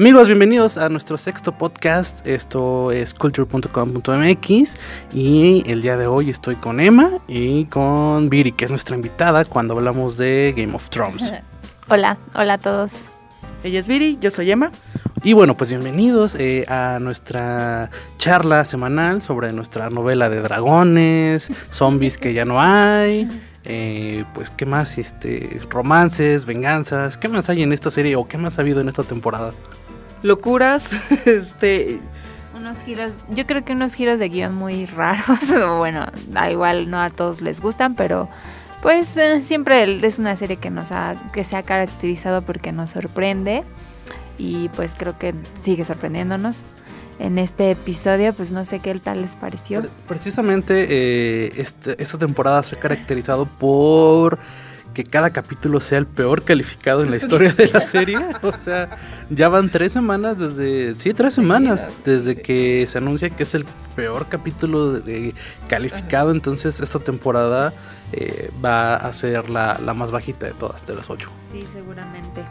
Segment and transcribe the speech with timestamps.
[0.00, 2.26] Amigos, bienvenidos a nuestro sexto podcast.
[2.26, 4.78] Esto es culture.com.mx
[5.12, 9.44] y el día de hoy estoy con Emma y con Viri, que es nuestra invitada
[9.44, 11.34] cuando hablamos de Game of Thrones.
[11.90, 13.04] Hola, hola a todos.
[13.62, 14.72] Ella es Viri, yo soy Emma.
[15.22, 22.16] Y bueno, pues bienvenidos eh, a nuestra charla semanal sobre nuestra novela de dragones, zombies
[22.16, 23.28] que ya no hay.
[23.64, 28.38] Eh, pues qué más, este, romances, venganzas, qué más hay en esta serie o qué
[28.38, 29.52] más ha habido en esta temporada.
[30.22, 30.92] Locuras,
[31.26, 31.98] este,
[32.54, 35.38] Unos giros, yo creo que unos giros de guion muy raros,
[35.78, 38.28] bueno, da igual, no a todos les gustan, pero
[38.82, 42.90] pues eh, siempre es una serie que nos ha, que se ha caracterizado porque nos
[42.90, 43.62] sorprende
[44.38, 46.62] y pues creo que sigue sorprendiéndonos.
[47.18, 49.82] En este episodio, pues no sé qué tal les pareció.
[49.82, 54.38] Pre- Precisamente eh, este- esta temporada se ha caracterizado por
[55.02, 58.18] que cada capítulo sea el peor calificado en la historia de la serie.
[58.42, 58.98] O sea,
[59.30, 60.94] ya van tres semanas desde...
[60.94, 63.64] Sí, tres semanas desde que se anuncia que es el
[63.96, 65.34] peor capítulo de, de
[65.68, 66.32] calificado.
[66.32, 67.72] Entonces esta temporada
[68.12, 71.30] eh, va a ser la, la más bajita de todas, de las ocho.
[71.50, 72.44] Sí, seguramente.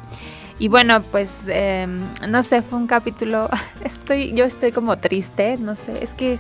[0.58, 1.88] Y bueno, pues eh,
[2.28, 3.48] no sé, fue un capítulo.
[3.84, 6.40] Estoy, yo estoy como triste, no sé, es que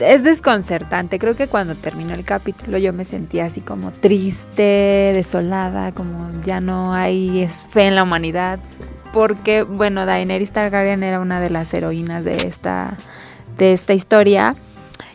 [0.00, 1.18] es desconcertante.
[1.18, 6.60] Creo que cuando terminó el capítulo yo me sentía así como triste, desolada, como ya
[6.60, 8.58] no hay fe en la humanidad.
[9.12, 12.96] Porque, bueno, Daenerys Targaryen era una de las heroínas de esta,
[13.58, 14.54] de esta historia.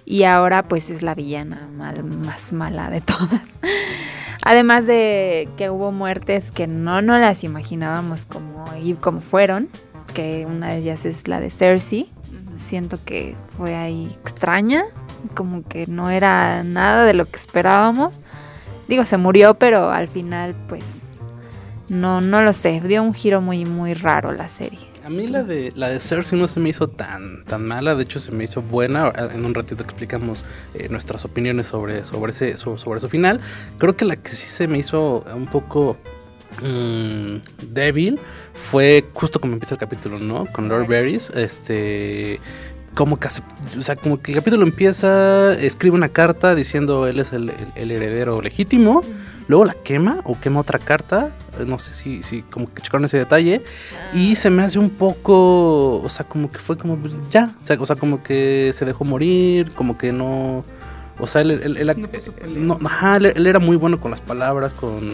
[0.06, 3.42] Y ahora pues es la villana mal- más mala de todas.
[4.44, 9.68] Además de que hubo muertes que no nos las imaginábamos como, y como fueron,
[10.14, 12.10] que una de ellas es la de Cersei.
[12.58, 14.84] Siento que fue ahí extraña,
[15.36, 18.20] como que no era nada de lo que esperábamos.
[18.88, 21.10] Digo, se murió, pero al final pues
[21.90, 24.80] no, no lo sé, dio un giro muy, muy raro la serie.
[25.06, 28.04] A mí la de la de Cersei no se me hizo tan tan mala, de
[28.04, 29.14] hecho se me hizo buena.
[29.34, 33.40] En un ratito explicamos eh, nuestras opiniones sobre sobre ese so- sobre su final.
[33.78, 35.96] Creo que la que sí se me hizo un poco
[36.62, 38.20] mm, débil
[38.54, 40.46] fue justo como empieza el capítulo, ¿no?
[40.48, 42.40] Con Lord Varys, este
[42.96, 43.44] como que hace-
[43.78, 47.56] o sea, como que el capítulo empieza, escribe una carta diciendo él es el, el-
[47.76, 49.04] el heredero legítimo,
[49.48, 53.06] luego la quema o quema otra carta, eh, no sé si, si como que checaron
[53.06, 53.62] ese detalle,
[54.16, 57.66] y se me hace un poco, o sea, como que fue como pues, ya, o
[57.68, 60.66] sea, o sea, como que se dejó morir, como que no,
[61.20, 62.60] o sea, él, él- él- No puso pelea.
[62.64, 65.12] no, ajá, él, él era muy bueno con las palabras, con,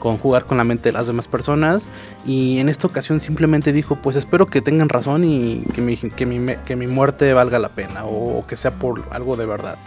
[0.00, 1.88] con jugar con la mente de las demás personas,
[2.26, 6.26] y en esta ocasión simplemente dijo, pues espero que tengan razón y que mi, que
[6.26, 9.78] mi, que mi muerte valga la pena, o, que sea por algo de verdad.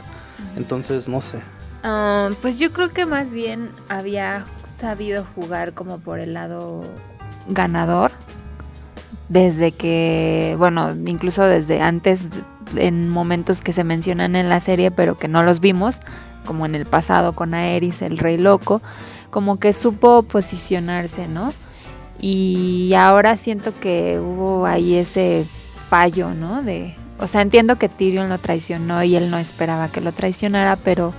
[0.56, 1.42] Entonces, no sé.
[1.84, 4.46] Ah, pues yo creo que más bien había
[4.78, 6.84] sabido jugar como por el lado
[7.48, 8.12] ganador.
[9.30, 12.22] Desde que, bueno, incluso desde antes,
[12.76, 16.00] en momentos que se mencionan en la serie, pero que no los vimos,
[16.46, 18.82] como en el pasado con Aerys, el rey loco,
[19.34, 21.52] como que supo posicionarse, ¿no?
[22.20, 25.48] Y ahora siento que hubo ahí ese
[25.90, 26.62] fallo, ¿no?
[26.62, 30.76] De, o sea, entiendo que Tyrion lo traicionó y él no esperaba que lo traicionara,
[30.76, 31.16] pero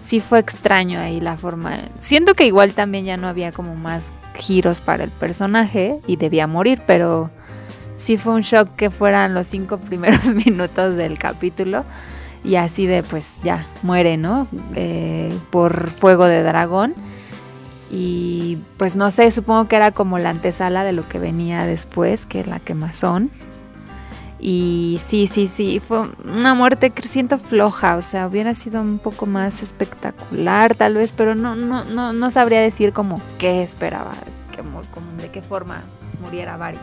[0.00, 1.76] sí fue extraño ahí la forma.
[2.00, 6.46] Siento que igual también ya no había como más giros para el personaje y debía
[6.46, 7.30] morir, pero
[7.98, 11.84] sí fue un shock que fueran los cinco primeros minutos del capítulo
[12.42, 14.48] y así de pues ya muere, ¿no?
[14.74, 16.94] Eh, por fuego de dragón.
[17.90, 22.26] Y pues no sé, supongo que era como la antesala de lo que venía después,
[22.26, 23.30] que es la quemazón.
[24.40, 29.00] Y sí, sí, sí, fue una muerte que siento floja, o sea, hubiera sido un
[29.00, 34.12] poco más espectacular tal vez, pero no, no, no, no sabría decir como qué esperaba,
[34.62, 35.80] mu- como de qué forma
[36.22, 36.80] muriera Varys.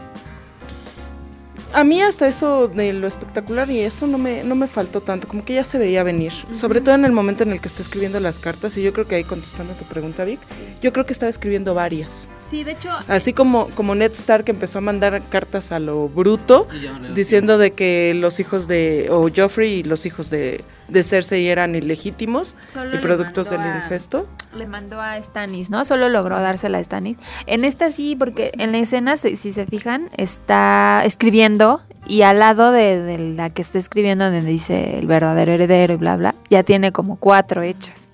[1.73, 5.27] A mí hasta eso de lo espectacular y eso no me, no me faltó tanto,
[5.27, 6.31] como que ya se veía venir.
[6.51, 9.05] Sobre todo en el momento en el que está escribiendo las cartas, y yo creo
[9.05, 10.39] que ahí contestando a tu pregunta, Vic,
[10.81, 12.29] yo creo que estaba escribiendo varias.
[12.47, 16.67] Sí, de hecho, Así como, como Ned Stark empezó a mandar cartas a lo bruto,
[17.13, 21.75] diciendo de que los hijos de, o Joffrey y los hijos de, de Cersei eran
[21.75, 24.27] ilegítimos solo y productos del a- incesto.
[24.55, 25.83] le mandó a Stannis, ¿no?
[25.85, 27.17] Solo logró dársela a Stannis.
[27.47, 32.39] En esta sí, porque en la escena, si, si se fijan, está escribiendo y al
[32.39, 36.35] lado de, de la que está escribiendo, donde dice el verdadero heredero y bla, bla,
[36.49, 38.09] ya tiene como cuatro hechas.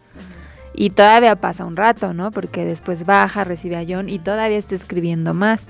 [0.73, 2.31] Y todavía pasa un rato, ¿no?
[2.31, 5.67] Porque después baja, recibe a John y todavía está escribiendo más.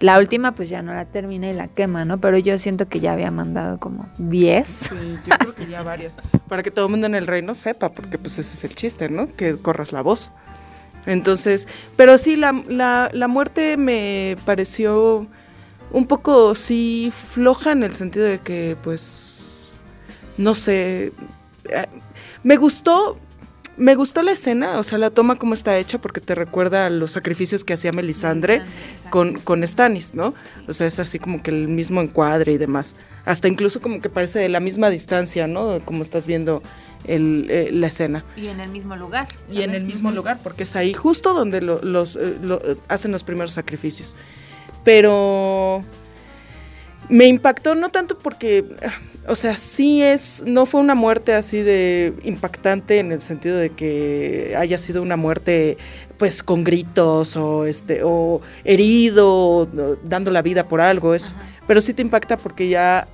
[0.00, 2.18] La última pues ya no la termina y la quema, ¿no?
[2.18, 4.66] Pero yo siento que ya había mandado como 10.
[4.66, 6.16] Sí, yo creo que ya varias.
[6.48, 9.08] Para que todo el mundo en el reino sepa, porque pues ese es el chiste,
[9.08, 9.34] ¿no?
[9.34, 10.32] Que corras la voz.
[11.06, 15.26] Entonces, pero sí, la, la, la muerte me pareció
[15.90, 19.74] un poco sí floja en el sentido de que, pues,
[20.36, 21.12] no sé,
[21.70, 21.86] eh,
[22.42, 23.18] me gustó,
[23.76, 26.90] me gustó la escena, o sea, la toma como está hecha porque te recuerda a
[26.90, 28.62] los sacrificios que hacía Melisandre
[29.10, 30.34] con, con Stannis, ¿no?
[30.68, 32.96] O sea, es así como que el mismo encuadre y demás.
[33.24, 35.80] Hasta incluso como que parece de la misma distancia, ¿no?
[35.84, 36.62] Como estás viendo
[37.04, 38.24] el, eh, la escena.
[38.36, 39.28] Y en el mismo lugar.
[39.50, 43.12] Y en el mismo lugar, porque es ahí justo donde lo, los eh, lo, hacen
[43.12, 44.16] los primeros sacrificios.
[44.84, 45.84] Pero
[47.08, 48.64] me impactó no tanto porque,
[49.26, 53.70] o sea, sí es, no fue una muerte así de impactante en el sentido de
[53.70, 55.76] que haya sido una muerte
[56.18, 59.66] pues con gritos o este o herido o,
[60.04, 61.46] dando la vida por algo eso, Ajá.
[61.66, 63.08] pero sí te impacta porque ya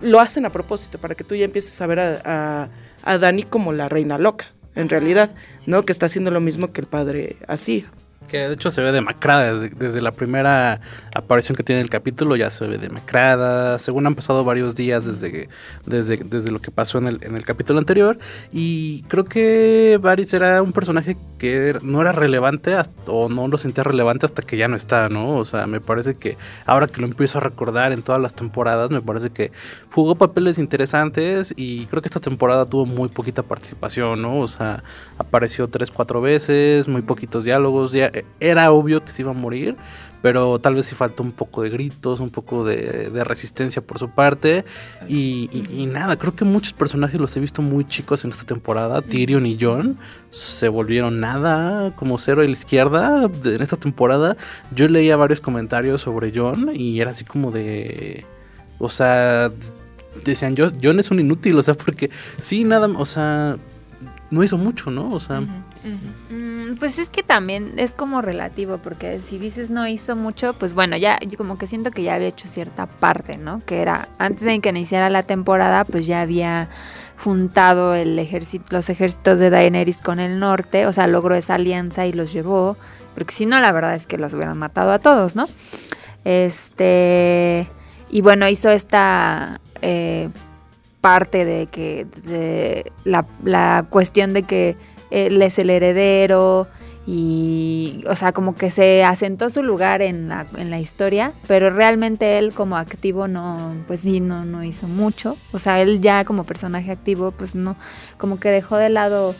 [0.00, 2.68] lo hacen a propósito para que tú ya empieces a ver a, a,
[3.02, 5.70] a Dani como la reina loca, en realidad, sí.
[5.70, 5.84] ¿no?
[5.84, 7.90] Que está haciendo lo mismo que el padre hacía.
[8.32, 10.80] Que de hecho se ve demacrada desde, desde, la primera
[11.14, 13.78] aparición que tiene el capítulo, ya se ve demacrada.
[13.78, 15.50] Según han pasado varios días desde,
[15.84, 18.18] desde, desde lo que pasó en el, en el capítulo anterior.
[18.50, 22.74] Y creo que Varys era un personaje que no era relevante
[23.06, 25.36] o no lo sentía relevante hasta que ya no está, ¿no?
[25.36, 28.90] O sea, me parece que ahora que lo empiezo a recordar en todas las temporadas,
[28.90, 29.52] me parece que
[29.90, 34.38] jugó papeles interesantes y creo que esta temporada tuvo muy poquita participación, ¿no?
[34.38, 34.82] O sea,
[35.18, 37.92] apareció tres, cuatro veces, muy poquitos diálogos.
[37.92, 39.76] Ya, era obvio que se iba a morir,
[40.22, 43.98] pero tal vez sí faltó un poco de gritos, un poco de, de resistencia por
[43.98, 44.64] su parte.
[45.08, 48.44] Y, y, y, nada, creo que muchos personajes los he visto muy chicos en esta
[48.44, 49.02] temporada.
[49.02, 49.98] Tyrion y John
[50.30, 54.36] se volvieron nada como cero a la izquierda en esta temporada.
[54.74, 58.24] Yo leía varios comentarios sobre John y era así como de...
[58.78, 59.50] O sea,
[60.24, 63.56] decían, John es un inútil, o sea, porque sí, nada, o sea,
[64.30, 65.12] no hizo mucho, ¿no?
[65.12, 65.40] O sea...
[65.40, 66.51] Uh -huh, uh -huh.
[66.78, 70.96] Pues es que también es como relativo, porque si dices no hizo mucho, pues bueno,
[70.96, 73.62] ya yo como que siento que ya había hecho cierta parte, ¿no?
[73.66, 76.68] Que era, antes de que iniciara la temporada, pues ya había
[77.18, 82.06] juntado el ejército, los ejércitos de Daenerys con el norte, o sea, logró esa alianza
[82.06, 82.76] y los llevó,
[83.14, 85.48] porque si no, la verdad es que los hubieran matado a todos, ¿no?
[86.24, 87.68] Este...
[88.10, 89.60] Y bueno, hizo esta...
[89.80, 90.28] Eh,
[91.00, 94.76] parte de que de la, la, cuestión de que
[95.12, 96.66] él es el heredero
[97.06, 101.68] y o sea como que se asentó su lugar en la, en la historia pero
[101.70, 105.36] realmente él como activo no pues sí no no hizo mucho.
[105.52, 107.76] O sea él ya como personaje activo pues no
[108.18, 109.34] como que dejó de lado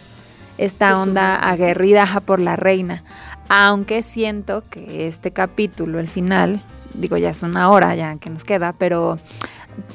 [0.58, 3.04] esta onda aguerrida por la reina.
[3.48, 6.62] Aunque siento que este capítulo el final
[6.94, 9.18] digo ya es una hora ya que nos queda pero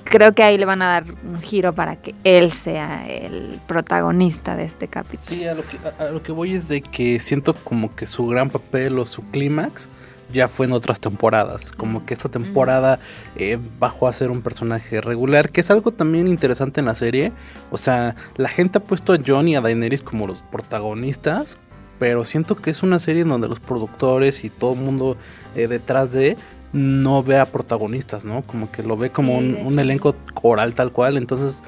[0.03, 4.55] creo que ahí le van a dar un giro para que él sea el protagonista
[4.55, 5.25] de este capítulo.
[5.25, 8.27] Sí, a lo que, a, lo que voy es de que siento como que su
[8.27, 9.89] gran papel o su clímax
[10.31, 11.71] ya fue en otras temporadas.
[11.71, 12.99] Como que esta temporada
[13.35, 17.31] eh, bajó a ser un personaje regular, que es algo también interesante en la serie.
[17.71, 21.57] O sea, la gente ha puesto a John y a Daenerys como los protagonistas,
[21.99, 25.17] pero siento que es una serie en donde los productores y todo el mundo
[25.55, 26.37] eh, detrás de
[26.77, 28.43] no ve a protagonistas, ¿no?
[28.43, 31.17] Como que lo ve como sí, un, un, elenco coral tal cual.
[31.17, 31.63] Entonces,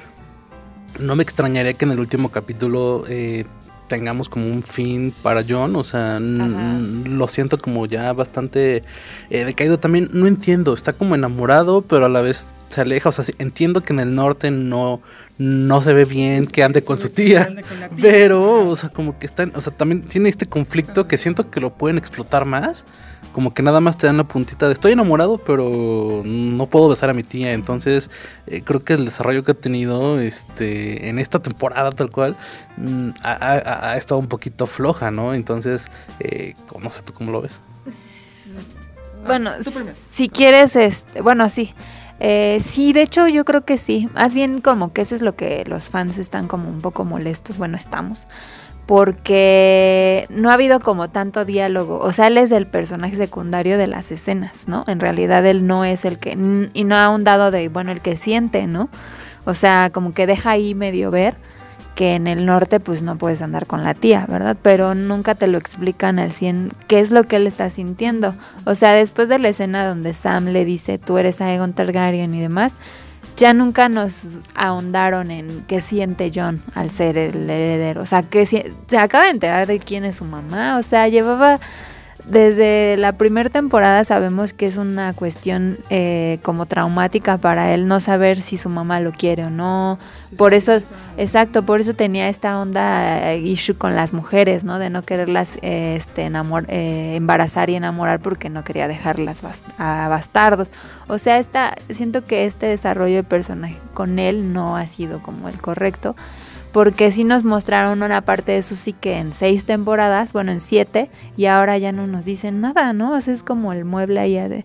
[0.98, 3.44] no me extrañaría que en el último capítulo eh,
[3.88, 5.76] tengamos como un fin para John.
[5.76, 8.84] O sea, lo siento como ya bastante
[9.28, 9.78] eh, decaído.
[9.78, 13.08] También no entiendo, está como enamorado, pero a la vez se aleja.
[13.08, 15.02] O sea, sí, entiendo que en el norte no,
[15.40, 17.48] no se ve bien que ande con su tía,
[17.98, 21.60] pero, o sea, como que están, o sea, también tiene este conflicto que siento que
[21.60, 22.84] lo pueden explotar más,
[23.32, 27.08] como que nada más te dan la puntita de estoy enamorado, pero no puedo besar
[27.08, 28.10] a mi tía, entonces
[28.46, 32.36] eh, creo que el desarrollo que ha tenido este en esta temporada tal cual
[32.76, 35.32] mm, ha, ha, ha, estado un poquito floja, ¿no?
[35.32, 37.60] Entonces, eh, no sé tú cómo lo ves.
[39.24, 39.52] Bueno,
[40.10, 41.72] si quieres, este, bueno, sí.
[42.20, 44.08] Eh, sí, de hecho yo creo que sí.
[44.14, 47.58] Más bien como que eso es lo que los fans están como un poco molestos.
[47.58, 48.26] Bueno, estamos.
[48.86, 51.98] Porque no ha habido como tanto diálogo.
[51.98, 54.84] O sea, él es el personaje secundario de las escenas, ¿no?
[54.86, 56.36] En realidad él no es el que...
[56.74, 58.88] Y no ha ahondado de, bueno, el que siente, ¿no?
[59.44, 61.36] O sea, como que deja ahí medio ver
[62.00, 64.56] que en el norte pues no puedes andar con la tía, ¿verdad?
[64.62, 68.34] Pero nunca te lo explican al 100 qué es lo que él está sintiendo.
[68.64, 72.40] O sea, después de la escena donde Sam le dice tú eres Aegon Targaryen y
[72.40, 72.78] demás,
[73.36, 78.00] ya nunca nos ahondaron en qué siente John al ser el heredero.
[78.00, 78.64] O sea, que se
[78.98, 80.78] acaba de enterar de quién es su mamá.
[80.78, 81.60] O sea, llevaba
[82.26, 88.00] desde la primera temporada sabemos que es una cuestión eh, como traumática para él no
[88.00, 89.98] saber si su mamá lo quiere o no.
[90.36, 90.80] por eso,
[91.16, 94.78] exacto, por eso tenía esta onda eh, issue con las mujeres, ¿no?
[94.78, 99.42] De no quererlas eh, este, enamor embarazar y enamorar porque no quería dejarlas
[99.78, 100.70] a bastardos.
[101.08, 105.48] O sea, esta, siento que este desarrollo de personaje con él no ha sido como
[105.48, 106.16] el correcto
[106.72, 111.10] porque sí nos mostraron una parte de sí que en seis temporadas, bueno, en siete,
[111.36, 113.12] y ahora ya no nos dicen nada, ¿no?
[113.12, 114.64] O es como el mueble allá de...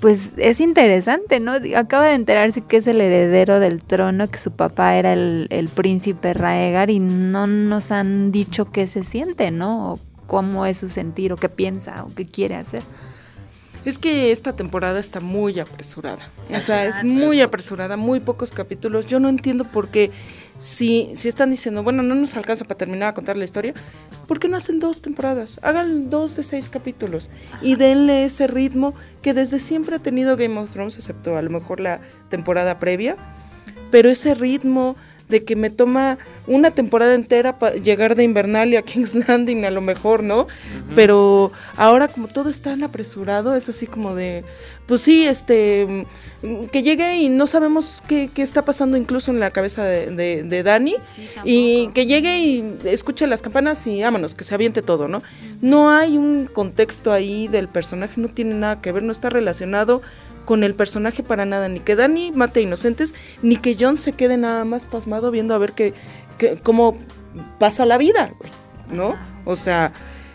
[0.00, 1.52] Pues es interesante, ¿no?
[1.76, 5.68] Acaba de enterarse que es el heredero del trono, que su papá era el, el
[5.68, 9.92] príncipe Raegar y no nos han dicho qué se siente, ¿no?
[9.92, 12.82] O cómo es su sentir, o qué piensa, o qué quiere hacer.
[13.84, 16.30] Es que esta temporada está muy apresurada.
[16.54, 19.06] O sea, es muy apresurada, muy pocos capítulos.
[19.06, 20.12] Yo no entiendo por qué,
[20.56, 23.74] si, si están diciendo, bueno, no nos alcanza para terminar a contar la historia,
[24.28, 25.58] ¿por qué no hacen dos temporadas?
[25.62, 27.28] Hagan dos de seis capítulos
[27.60, 31.50] y denle ese ritmo que desde siempre ha tenido Game of Thrones, excepto a lo
[31.50, 33.16] mejor la temporada previa.
[33.90, 34.96] Pero ese ritmo
[35.32, 39.70] de que me toma una temporada entera para llegar de Invernalia a King's Landing a
[39.70, 40.46] lo mejor, ¿no?
[40.94, 44.44] Pero ahora como todo es tan apresurado, es así como de,
[44.86, 46.06] pues sí, este,
[46.70, 50.96] que llegue y no sabemos qué, está pasando incluso en la cabeza de, de, Dani,
[51.44, 55.22] y que llegue y escuche las campanas y vámonos, que se aviente todo, ¿no?
[55.62, 60.02] No hay un contexto ahí del personaje, no tiene nada que ver, no está relacionado
[60.44, 64.36] con el personaje para nada, ni que Dani mate inocentes, ni que John se quede
[64.36, 65.94] nada más pasmado viendo a ver qué,
[66.62, 66.96] cómo
[67.58, 68.34] pasa la vida,
[68.90, 69.16] ¿no?
[69.44, 69.92] O sea,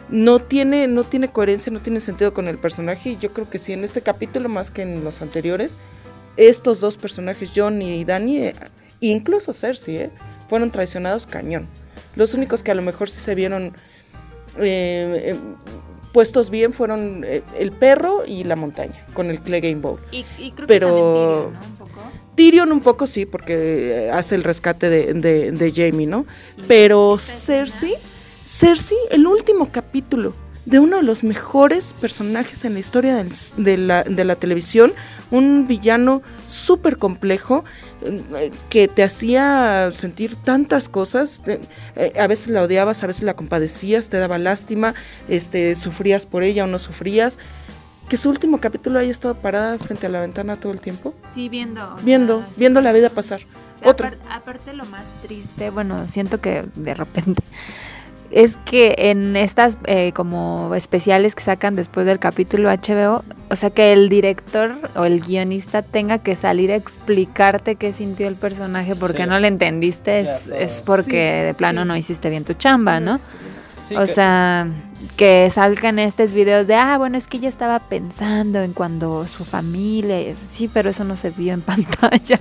[0.09, 3.59] no tiene, no tiene coherencia, no tiene sentido con el personaje, y yo creo que
[3.59, 5.77] sí, en este capítulo más que en los anteriores,
[6.37, 8.55] estos dos personajes, John y Dani, eh,
[9.01, 10.11] incluso Cersei, eh,
[10.49, 11.67] fueron traicionados cañón.
[12.15, 13.73] Los únicos que a lo mejor sí se vieron
[14.59, 15.35] eh,
[16.11, 19.99] puestos bien fueron eh, el perro y la montaña con el Clay Game Bowl.
[20.11, 21.65] Y, creo Pero, que Tyrion, ¿no?
[21.65, 22.01] Un poco.
[22.35, 25.13] Tyrion un poco sí, porque eh, hace el rescate de,
[25.51, 26.25] de, Jamie, ¿no?
[26.67, 27.95] Pero Cersei,
[28.43, 30.33] Cersei, el último capítulo
[30.67, 33.23] de uno de los mejores personajes en la historia
[33.55, 34.91] de, la, de la televisión,
[35.31, 37.63] un villano súper complejo
[38.01, 43.33] eh, que te hacía sentir tantas cosas, eh, a veces la odiabas, a veces la
[43.33, 44.93] compadecías, te daba lástima,
[45.29, 47.39] este, sufrías por ella o no sufrías.
[48.09, 51.13] Que su último capítulo haya estado parada frente a la ventana todo el tiempo.
[51.29, 51.95] Sí, viendo.
[52.03, 53.39] Viendo, viendo la vida pasar.
[54.29, 57.41] aparte lo más triste, bueno, siento que de repente
[58.31, 63.69] es que en estas eh, como especiales que sacan después del capítulo HBO, o sea
[63.69, 68.95] que el director o el guionista tenga que salir a explicarte qué sintió el personaje
[68.95, 73.19] porque no le entendiste, es, porque de plano no hiciste bien tu chamba, ¿no?
[73.95, 74.67] O sea,
[75.15, 79.45] que salgan estos videos de, ah, bueno, es que ella estaba pensando en cuando su
[79.45, 82.39] familia, sí, pero eso no se vio en pantalla.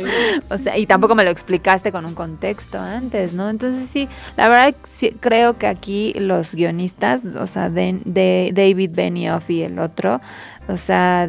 [0.50, 3.50] O sea, y tampoco me lo explicaste con un contexto antes, ¿no?
[3.50, 8.90] Entonces sí, la verdad sí, creo que aquí los guionistas, o sea, de, de David
[8.94, 10.20] Benioff y el otro,
[10.68, 11.28] o sea,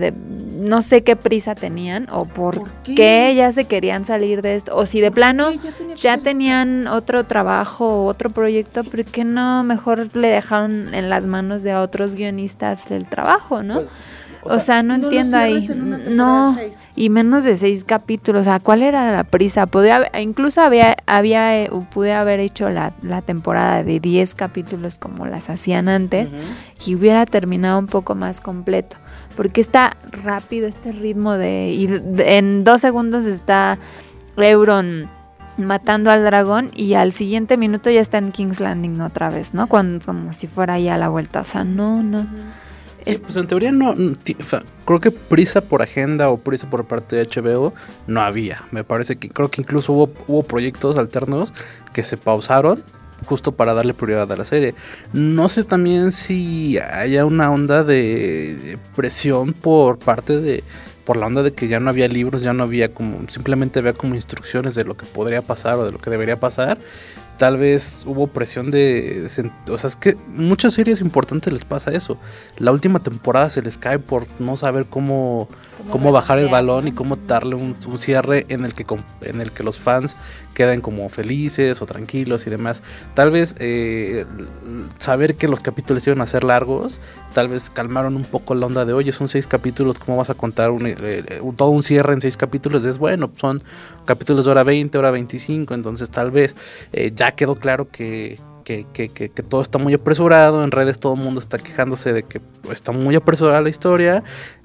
[0.57, 3.33] no sé qué prisa tenían o por, qué?
[3.35, 4.75] ya se querían salir de esto.
[4.75, 5.51] O si de plano
[5.95, 11.27] ya, tenían otro trabajo o otro proyecto, ¿por qué no mejor le dejaron en las
[11.27, 13.81] manos de otros guionistas el trabajo, no?
[13.81, 13.89] Pues,
[14.43, 15.67] o, sea, no, entiendo ahí.
[16.09, 16.57] No,
[16.95, 18.41] y menos de seis capítulos.
[18.41, 19.65] O sea, ¿cuál era la prisa?
[19.65, 25.25] Podía, incluso había, había, eh, pude haber hecho la, la temporada de diez capítulos como
[25.25, 26.29] las hacían antes
[26.85, 28.97] y hubiera terminado un poco más completo.
[29.35, 31.69] Porque está rápido este ritmo de.
[31.69, 31.89] Y
[32.19, 33.77] en dos segundos está
[34.37, 35.09] Euron
[35.57, 39.67] matando al dragón y al siguiente minuto ya está en King's Landing otra vez, ¿no?
[39.67, 41.41] Cuando, como si fuera ya la vuelta.
[41.41, 42.25] O sea, no, no
[43.03, 43.95] pues en teoría no,
[44.85, 47.73] creo que prisa por agenda o prisa por parte de HBO
[48.07, 48.65] no había.
[48.71, 51.53] Me parece que creo que incluso hubo, hubo proyectos alternos
[51.93, 52.83] que se pausaron
[53.25, 54.75] justo para darle prioridad a la serie.
[55.13, 60.63] No sé también si haya una onda de presión por parte de
[61.05, 63.93] por la onda de que ya no había libros, ya no había como simplemente había
[63.93, 66.77] como instrucciones de lo que podría pasar o de lo que debería pasar
[67.37, 69.27] tal vez hubo presión de,
[69.69, 72.17] O sea, es que muchas series importantes les pasa eso.
[72.57, 75.47] La última temporada se les cae por no saber cómo,
[75.89, 78.85] cómo, bajar el balón y cómo darle un, cierre en el, que,
[79.21, 80.17] en el que los fans
[80.53, 82.81] queden como felices o tranquilos y demás.
[83.13, 84.25] Tal vez eh,
[84.97, 86.99] saber que los capítulos iban a ser largos,
[87.33, 90.33] tal vez calmaron un poco la onda de, oye, son seis capítulos, ¿cómo vas a
[90.33, 92.83] contar un, eh, todo un cierre en seis capítulos?
[92.85, 93.61] Es bueno, son
[94.05, 96.55] capítulos de hora 20, hora 25, entonces tal vez
[96.91, 100.99] eh, ya quedó claro que, que, que, que, que todo está muy apresurado, en redes
[100.99, 102.41] todo el mundo está quejándose de que
[102.71, 104.23] está muy apresurada la historia,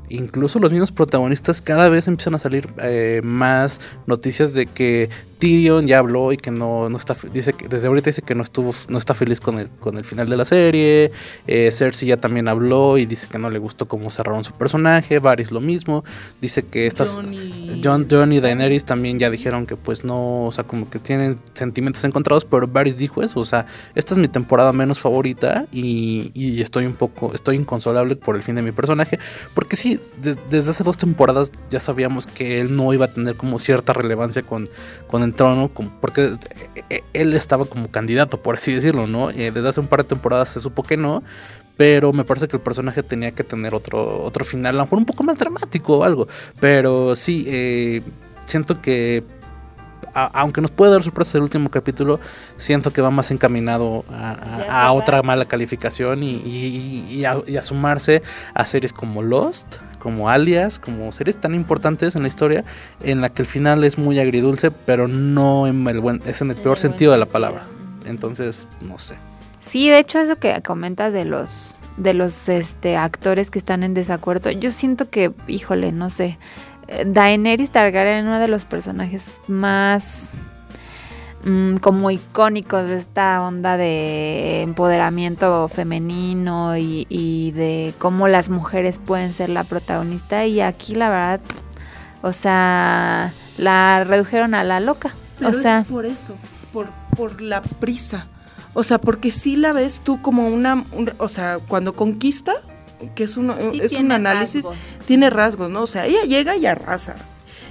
[0.09, 5.87] incluso los mismos protagonistas cada vez empiezan a salir eh, más noticias de que Tyrion
[5.89, 8.73] ya habló y que no, no está dice que desde ahorita dice que no estuvo
[8.89, 11.11] no está feliz con el con el final de la serie
[11.49, 15.19] eh, Cersei ya también habló y dice que no le gustó cómo cerraron su personaje
[15.19, 16.05] Varys lo mismo
[16.41, 20.45] dice que estas Jon y- John, John y Daenerys también ya dijeron que pues no
[20.45, 23.67] o sea como que tienen sentimientos encontrados pero Varys dijo eso o sea
[23.97, 28.43] esta es mi temporada menos favorita y, y estoy un poco estoy inconsolable por el
[28.43, 29.19] fin de mi personaje
[29.55, 29.92] porque sí
[30.23, 33.93] de- desde hace dos temporadas ya sabíamos que él no iba a tener como cierta
[33.93, 34.69] relevancia con,
[35.07, 35.71] con el trono,
[36.01, 36.37] porque
[36.75, 39.31] eh, eh, él estaba como candidato, por así decirlo, ¿no?
[39.31, 41.23] Eh, desde hace un par de temporadas se supo que no,
[41.77, 44.99] pero me parece que el personaje tenía que tener otro, otro final, a lo mejor
[44.99, 46.29] un poco más dramático o algo,
[46.61, 48.03] pero sí,
[48.47, 49.25] siento que
[50.15, 52.21] a- aunque nos puede dar sorpresas el último capítulo,
[52.57, 57.63] siento que va más encaminado a, otra mala calificación y, y- y- a, y a
[57.63, 58.23] sumarse
[58.55, 62.65] a series como Lost, como Alias, como series tan importantes en la historia,
[63.03, 66.51] en la que el final es muy agridulce, pero no en el buen, es en
[66.51, 67.65] el peor sentido de la palabra.
[68.05, 69.15] Entonces, no sé.
[69.61, 73.93] Sí, de hecho eso que comentas de los de los este actores que están en
[73.93, 76.39] desacuerdo, yo siento que, híjole, no sé,
[77.07, 80.33] Daenerys Targaryen es uno de los personajes más
[81.45, 88.99] mm, como icónicos de esta onda de empoderamiento femenino y, y de cómo las mujeres
[88.99, 91.41] pueden ser la protagonista y aquí la verdad,
[92.23, 95.15] o sea, la redujeron a la loca.
[95.39, 96.35] Pero o sea, es por eso,
[96.73, 98.27] por, por la prisa.
[98.75, 102.53] O sea, porque si la ves tú como una, una- o sea, cuando conquista,
[103.15, 104.79] que es, un, sí es un análisis, rasgos.
[105.07, 105.83] tiene rasgos, ¿no?
[105.83, 107.17] O sea, ella llega y arrasa.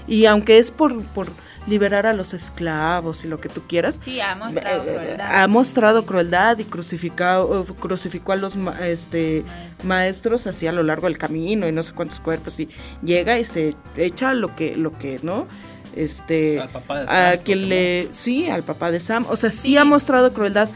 [0.08, 1.28] Y aunque es por, por
[1.68, 5.44] liberar a los esclavos y lo que tú quieras, Sí, ha mostrado eh, crueldad.
[5.44, 9.44] ha mostrado crueldad y crucificado, crucificó a los ma- este,
[9.84, 12.68] maestros así a lo largo del camino y no sé cuántos cuerpos y
[13.04, 15.48] llega y se echa lo que, lo que, ¿no?
[15.96, 16.60] Este,
[17.08, 19.78] a quien le, sí, al papá de Sam, o sea, sí, Sí.
[19.78, 20.70] ha mostrado crueldad,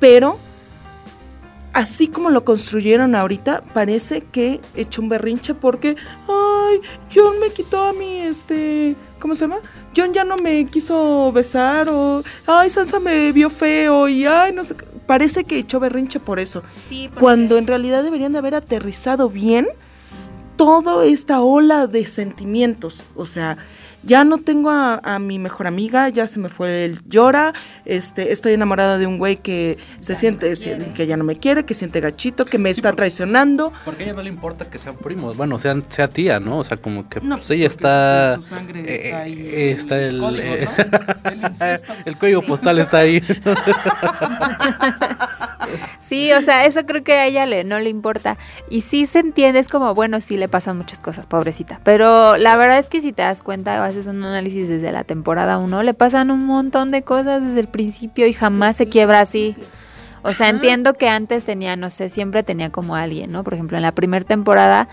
[0.00, 0.38] pero
[1.76, 5.94] así como lo construyeron ahorita, parece que echó un berrinche porque,
[6.26, 6.80] ay,
[7.14, 9.58] John me quitó a mí, este, ¿cómo se llama?
[9.94, 14.64] John ya no me quiso besar o, ay, Sansa me vio feo y, ay, no
[14.64, 14.86] sé, qué".
[15.06, 19.28] parece que echó berrinche por eso, Sí, porque- cuando en realidad deberían de haber aterrizado
[19.28, 19.66] bien
[20.56, 23.58] toda esta ola de sentimientos, o sea,
[24.06, 27.52] ya no tengo a, a mi mejor amiga, ya se me fue el llora,
[27.84, 30.54] este, estoy enamorada de un güey que se siente,
[30.94, 33.72] que ya no me quiere, que siente gachito, que me Sí, está porque- traicionando.
[33.84, 36.58] Porque a ella no le importa que sean primos, bueno, sean, sea tía, ¿no?
[36.60, 38.36] O sea, como que No, pues, ella está...
[38.36, 40.68] su sangre eh, está ahí, eh, está el, código, eh,
[41.24, 41.30] ¿no?
[41.30, 43.22] El el código postal está ahí.
[46.00, 48.36] Sí, o sea, eso creo que a ella le, no le importa.
[48.70, 51.80] Y sí se entiende, es como, bueno, sí le pasan muchas cosas, pobrecita.
[51.82, 55.58] Pero la verdad es que si te das cuenta, haces un análisis desde la temporada
[55.58, 59.56] 1, le pasan un montón de cosas desde el principio y jamás se quiebra así.
[60.22, 63.44] O sea, entiendo que antes tenía, no sé, siempre tenía como alguien, ¿no?
[63.44, 64.88] Por ejemplo, en la primera temporada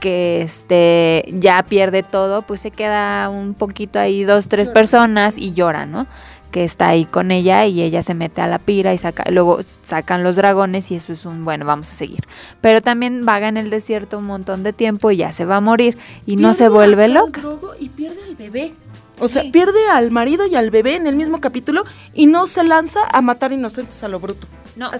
[0.00, 5.52] que este ya pierde todo, pues se queda un poquito ahí dos, tres personas y
[5.52, 6.08] llora, ¿no?
[6.52, 9.58] Que está ahí con ella y ella se mete a la pira y saca, luego
[9.80, 12.20] sacan los dragones y eso es un bueno, vamos a seguir.
[12.60, 15.60] Pero también vaga en el desierto un montón de tiempo y ya se va a
[15.60, 17.40] morir y no se vuelve loca.
[17.80, 18.74] Y pierde al bebé.
[19.18, 19.34] O Sí.
[19.34, 23.00] sea, pierde al marido y al bebé en el mismo capítulo y no se lanza
[23.10, 24.46] a matar inocentes a lo bruto.
[24.76, 24.90] No,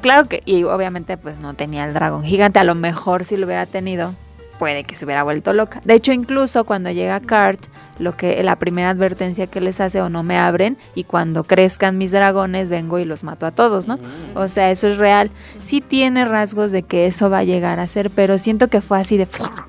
[0.00, 3.46] claro que, y obviamente pues no tenía el dragón gigante, a lo mejor si lo
[3.46, 4.14] hubiera tenido,
[4.58, 5.80] puede que se hubiera vuelto loca.
[5.84, 7.66] De hecho, incluso cuando llega Cart,
[7.98, 11.98] lo que la primera advertencia que les hace o no me abren y cuando crezcan
[11.98, 13.98] mis dragones vengo y los mato a todos, ¿no?
[14.34, 15.30] O sea, eso es real.
[15.60, 18.98] Sí tiene rasgos de que eso va a llegar a ser, pero siento que fue
[18.98, 19.28] así de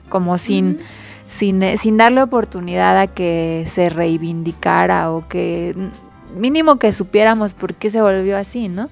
[0.09, 0.79] como sin
[1.27, 7.53] sin, eh, sin darle oportunidad a que se reivindicara o que mm, mínimo que supiéramos
[7.53, 8.89] por qué se volvió así, ¿no?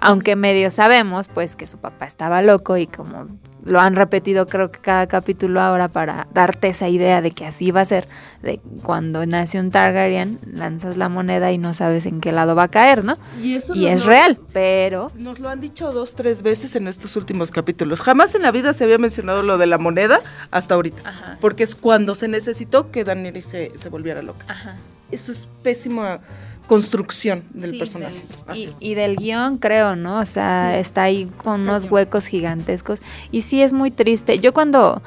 [0.00, 3.28] Aunque medio sabemos, pues, que su papá estaba loco y como
[3.64, 7.70] lo han repetido creo que cada capítulo ahora para darte esa idea de que así
[7.70, 8.08] va a ser,
[8.42, 12.64] de cuando nace un Targaryen, lanzas la moneda y no sabes en qué lado va
[12.64, 13.18] a caer, ¿no?
[13.40, 15.12] Y eso Y es lo- real, pero...
[15.14, 18.02] Nos lo han dicho dos, tres veces en estos últimos capítulos.
[18.02, 20.20] Jamás en la vida se había mencionado lo de la moneda
[20.50, 21.08] hasta ahorita.
[21.08, 24.44] Ajá, Porque es cuando se necesitó que Daenerys se, se volviera loca.
[24.48, 24.76] ajá.
[25.10, 26.20] Eso es pésima
[26.72, 28.14] construcción del Sí, personaje.
[28.14, 28.74] del- Así.
[28.80, 30.18] y, y del guion, creo, ¿no?
[30.20, 30.80] O sea, Sí.
[30.80, 33.00] está ahí con unos huecos gigantescos.
[33.30, 34.38] Y sí es muy triste.
[34.38, 35.02] Yo cuando...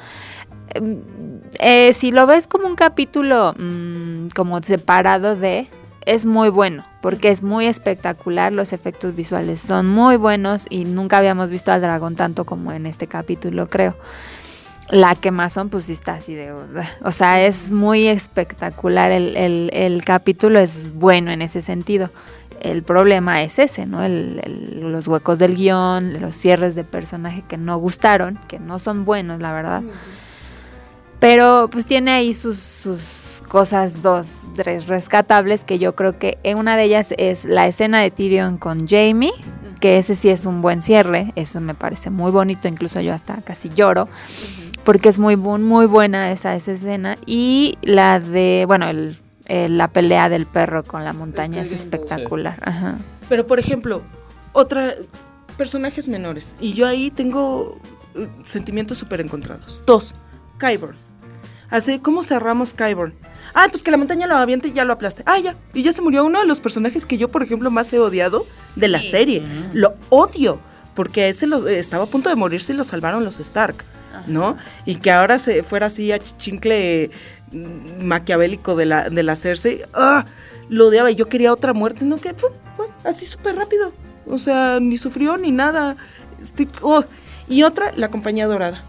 [0.75, 0.99] em,
[1.59, 5.67] eh, si lo ves como un capítulo mm, como separado de...
[6.05, 11.17] Es muy bueno, porque es muy espectacular, los efectos visuales son muy buenos y nunca
[11.17, 13.95] habíamos visto al dragón tanto como en este capítulo, creo.
[14.89, 16.53] La quemazón, pues sí está así de...
[17.03, 22.11] O sea, es muy espectacular, el, el, el capítulo es bueno en ese sentido.
[22.61, 24.07] El problema es ese, ¿no?
[24.07, 29.39] los huecos del guion, los cierres de personaje que no gustaron, que no son buenos,
[29.39, 29.83] la verdad.
[31.19, 36.77] Pero pues tiene ahí sus, sus, cosas, dos, tres rescatables, que yo creo que una
[36.77, 39.33] de ellas es la escena de Tyrion con Jamie,
[39.79, 43.37] que ese sí es un buen cierre, eso me parece muy bonito, incluso yo hasta
[43.37, 44.07] casi lloro,
[44.85, 47.17] porque es muy, muy buena esa, esa escena.
[47.25, 49.17] Y la de, bueno, el,
[49.47, 52.57] la pelea del perro con la montaña es espectacular.
[53.27, 54.03] Pero por ejemplo,
[54.53, 54.95] otra,
[55.57, 57.79] personajes menores, y yo ahí tengo
[58.15, 59.83] uh, sentimientos súper encontrados.
[59.85, 60.13] Dos,
[60.59, 60.95] Kyborn.
[61.69, 63.15] Así, ¿cómo cerramos Kyborn?
[63.55, 65.23] Ah, pues que la montaña lo aviente y ya lo aplaste.
[65.25, 65.55] Ah, ya.
[65.73, 68.45] Y ya se murió uno de los personajes que yo, por ejemplo, más he odiado
[68.75, 69.43] de la serie.
[69.73, 70.59] Lo odio.
[70.93, 73.83] Porque ese lo, estaba a punto de morirse y lo salvaron los Stark.
[74.27, 74.57] ¿No?
[74.85, 77.11] Y que ahora se fuera así a chincle
[77.51, 79.83] mm, maquiavélico de la, de la Cersei.
[79.93, 80.25] ¡Ah!
[80.69, 81.11] Lo odiaba.
[81.11, 82.05] Y yo quería otra muerte.
[82.05, 82.49] No, que fue,
[83.03, 83.91] así súper rápido.
[84.27, 85.97] O sea, ni sufrió ni nada.
[86.41, 87.03] Este, oh.
[87.47, 88.83] Y otra, la compañía dorada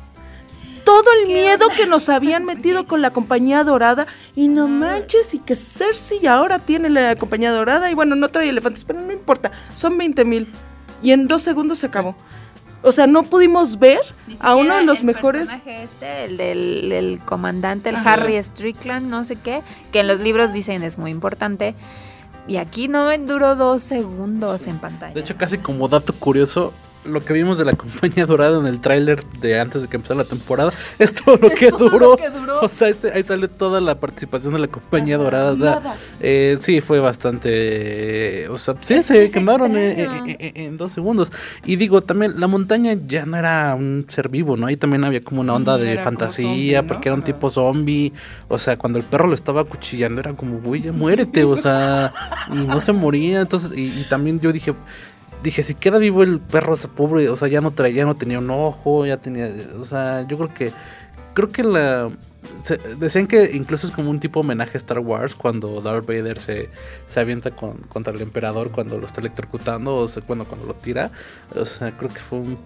[0.86, 5.40] todo el miedo que nos habían metido con la compañía dorada y no manches y
[5.40, 9.50] que Cersei ahora tiene la compañía dorada y bueno, no trae elefantes, pero no importa,
[9.74, 10.48] son 20 mil
[11.02, 12.16] y en dos segundos se acabó.
[12.87, 13.99] O sea, no pudimos ver
[14.38, 15.51] a uno de los mejores.
[15.66, 20.85] Este, el del comandante, el Harry Strickland, no sé qué, que en los libros dicen
[20.85, 21.75] es muy importante.
[22.46, 25.14] Y aquí no me duró dos segundos en pantalla.
[25.14, 26.72] De hecho, casi como dato curioso,
[27.07, 30.23] lo que vimos de la compañía dorada en el tráiler de antes de que empezara
[30.23, 32.16] la temporada es todo lo que, duró.
[32.62, 35.53] O sea, este, ahí sale toda la participación de la compañía dorada.
[35.53, 38.49] O sea, eh, sí, fue bastante.
[38.49, 41.33] o sea, sí, se quemaron en, dos segundos.
[41.64, 44.66] Y digo, también la montaña ya no era un ser vivo, ¿no?
[44.66, 48.12] Ahí también había como una onda de fantasía, porque era un tipo zombie.
[48.49, 51.45] O sea, cuando el perro lo estaba acuchillando, era como, güey, ya muérete.
[51.45, 52.12] O sea,
[52.53, 53.40] y no se moría.
[53.40, 54.75] Entonces, y también yo dije
[55.46, 58.38] dije, si queda vivo el perro ese pobre, o sea, ya no traía, no tenía
[58.38, 60.72] un ojo, ya tenía, o sea, yo creo que
[61.35, 62.11] creo que la
[62.98, 66.70] decían que incluso es como un tipo homenaje a Star Wars cuando Darth Vader se,
[67.06, 70.74] se avienta con, contra el emperador cuando lo está electrocutando o sea, cuando, cuando lo
[70.74, 71.11] tira.
[71.54, 72.59] O sea, creo que fue un...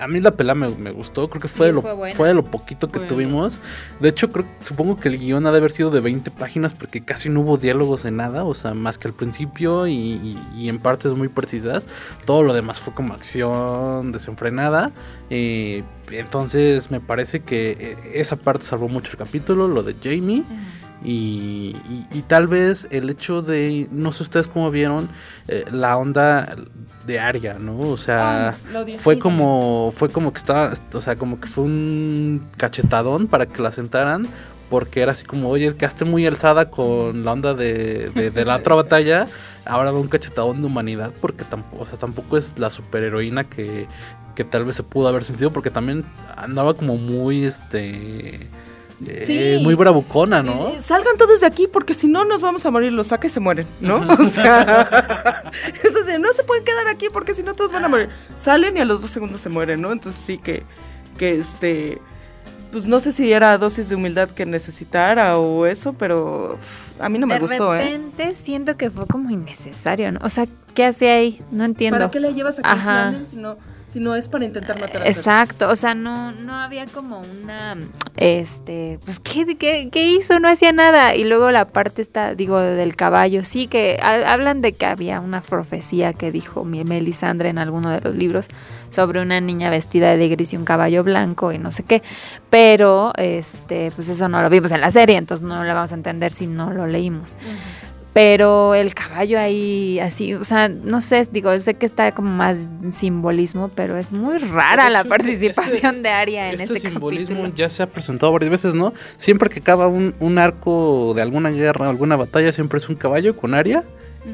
[0.00, 1.82] A mí la pelea me, gustó, creo que fue, de lo,
[2.14, 3.58] fue, de lo poquito que tuvimos.
[4.00, 7.04] De hecho, creo, supongo que el guion ha de haber sido de 20 páginas porque
[7.04, 10.78] casi no hubo diálogos en nada, o sea, más que al principio y, y, en
[10.78, 11.88] partes muy precisas.
[12.24, 14.92] Todo lo demás fue como acción desenfrenada.
[15.30, 20.44] Y entonces me parece que eh, esa parte salvó mucho el capítulo, lo de Jamie.
[21.04, 21.74] Y,
[22.26, 25.08] tal vez el hecho de, no sé ustedes cómo vieron,
[25.46, 26.56] eh, la onda
[27.06, 27.78] de Aria, ¿no?
[27.78, 28.56] O sea,
[28.98, 33.62] fue como, fue como que estaba, o sea, como que fue un cachetadón para que
[33.62, 34.26] la sentaran,
[34.68, 38.74] porque era así como, oye, quedaste muy alzada con la onda de, de, la otra
[38.82, 39.28] batalla,
[39.64, 43.86] ahora va un cachetadón de humanidad, porque tampoco, o sea, tampoco es la superheroína que,
[44.36, 46.04] que tal vez se pudo haber sentido, porque también
[46.36, 48.48] andaba como muy, este
[49.04, 50.68] eh, muy bravucona, ¿no?
[50.68, 53.30] Eh, salgan todos de aquí porque si no nos vamos a morir, los saca y
[53.30, 53.96] se mueren, ¿no?
[54.20, 55.50] o sea,
[55.82, 58.10] eso sí, no se pueden quedar aquí porque si no todos van a morir.
[58.36, 59.90] Salen y a los dos segundos se mueren, ¿no?
[59.90, 60.62] Entonces sí que,
[61.18, 62.00] que este,
[62.72, 66.58] pues no sé si era dosis de humildad que necesitara o eso, pero
[66.98, 67.78] a mí no me gustó, ¿eh?
[67.78, 70.20] De repente siento que fue como innecesario, ¿no?
[70.22, 71.42] O sea, ¿qué hace ahí?
[71.50, 71.98] No entiendo.
[71.98, 73.56] ¿Para qué le llevas a King's si no
[73.88, 77.76] si no es para intentar matar a Exacto, o sea, no, no había como una,
[78.16, 80.40] este, pues, ¿qué, qué, hizo?
[80.40, 81.14] No hacía nada.
[81.14, 85.40] Y luego la parte está, digo, del caballo, sí que hablan de que había una
[85.40, 88.48] profecía que dijo Melisandre en alguno de los libros
[88.90, 92.02] sobre una niña vestida de gris y un caballo blanco y no sé qué,
[92.50, 95.94] pero, este, pues eso no lo vimos en la serie, entonces no lo vamos a
[95.94, 97.38] entender si no lo leímos.
[98.16, 102.66] Pero el caballo ahí, así, o sea, no sé, digo, sé que está como más
[102.90, 107.82] simbolismo, pero es muy rara la participación de Aria en este, este simbolismo ya se
[107.82, 108.94] ha presentado varias veces, ¿no?
[109.18, 113.36] Siempre que acaba un, un arco de alguna guerra, alguna batalla, siempre es un caballo
[113.36, 113.84] con Aria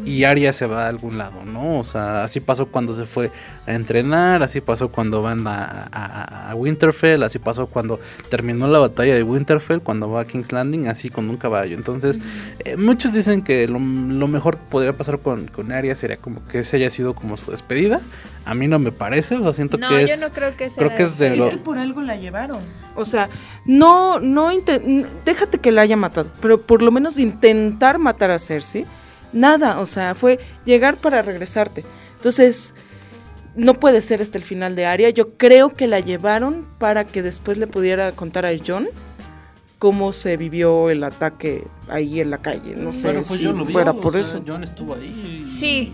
[0.04, 1.78] y Arya se va a algún lado, ¿no?
[1.78, 3.30] O sea, así pasó cuando se fue
[3.66, 9.22] a entrenar, así pasó cuando van a, Winterfell, así pasó cuando terminó la batalla de
[9.22, 11.76] Winterfell, cuando va a King's Landing, así con un caballo.
[11.76, 12.20] Entonces,
[12.60, 16.60] eh, muchos dicen que lo, mejor que podría pasar con, con Arya sería como que
[16.60, 18.00] ese haya sido como su despedida.
[18.44, 20.10] A mí no me parece, o sea, siento que es...
[20.10, 20.78] No, yo no creo que sea...
[20.78, 21.34] Creo que es de...
[21.34, 22.60] Es que por algo la llevaron.
[22.96, 23.28] O sea,
[23.64, 24.50] no, no,
[25.24, 28.86] déjate que la haya matado, pero por lo menos intentar matar a Cersei
[29.32, 31.84] nada, o sea, fue llegar para regresarte.
[32.16, 32.74] Entonces,
[33.54, 35.10] no puede ser hasta el final de Aria.
[35.10, 38.88] Yo creo que la llevaron para que después le pudiera contar a John
[39.78, 42.74] cómo se vivió el ataque ahí en la calle.
[42.76, 44.42] No sé Bueno, pues si yo lo vi, fuera por sea, eso.
[44.46, 45.44] John estuvo ahí.
[45.48, 45.92] y- Sí.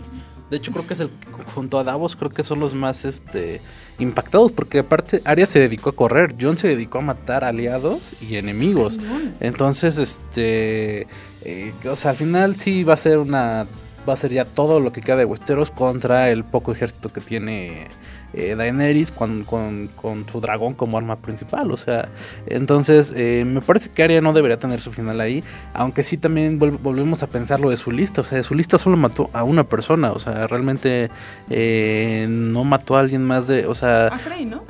[0.49, 1.11] De hecho, creo que es el
[1.53, 3.61] junto a Davos, creo que son los más este
[3.99, 8.35] impactados, porque aparte Arya se dedicó a correr, John se dedicó a matar aliados y
[8.35, 8.99] enemigos.
[9.41, 11.05] Entonces, este,
[11.43, 13.67] eh, o sea, al final sí va a ser una,
[14.07, 17.21] va a ser ya todo lo que queda de Westeros contra el poco ejército que
[17.21, 17.87] tiene
[18.33, 21.71] eh, Daenerys con, con, con su dragón como arma principal.
[21.71, 22.09] O sea,
[22.45, 26.59] entonces eh, me parece que Arya no debería tener su final ahí, aunque sí también
[26.59, 28.21] vol- volvemos a pensar lo de su lista.
[28.21, 31.09] O sea, de su lista solo mató a una persona, o sea, realmente
[31.49, 34.07] eh, no mató a alguien más de, o sea...
[34.07, 34.63] A Frey, ¿no?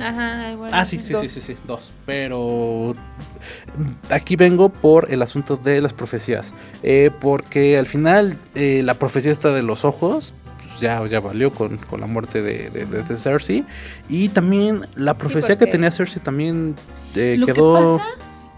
[0.00, 0.56] Ajá.
[0.72, 1.92] Ah, sí, sí, sí, sí, sí, dos.
[2.04, 2.94] Pero
[4.10, 6.52] aquí vengo por el asunto de las profecías.
[6.82, 11.52] Eh, porque al final eh, la profecía esta de los ojos pues, ya, ya valió
[11.52, 13.64] con, con la muerte de, de- de- de Cersei.
[14.08, 16.76] Y también la profecía que tenía Cersei también
[17.14, 17.74] eh, Lo quedó...
[17.96, 18.10] que pasa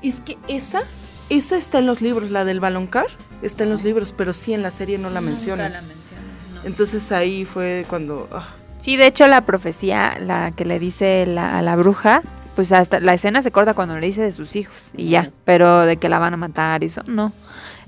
[0.02, 0.80] es que esa,
[1.28, 3.06] esa está en los libros, la del baloncar,
[3.42, 5.72] está en los libros, pero sí en la serie no la Nunca mencionan.
[5.72, 6.24] la mencionan,
[6.54, 6.64] no.
[6.64, 8.28] Entonces ahí fue cuando...
[8.32, 8.54] ah,
[8.88, 12.22] Sí, de hecho la profecía, la que le dice la- a la bruja,
[12.56, 15.80] pues hasta la escena se corta cuando le dice de sus hijos y ya, pero
[15.80, 17.34] de que la van a matar y eso no,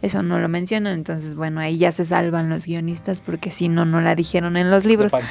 [0.02, 3.84] eso no lo mencionan, entonces bueno, ahí ya se salvan los guionistas porque si no,
[3.84, 5.12] no la dijeron en los libros.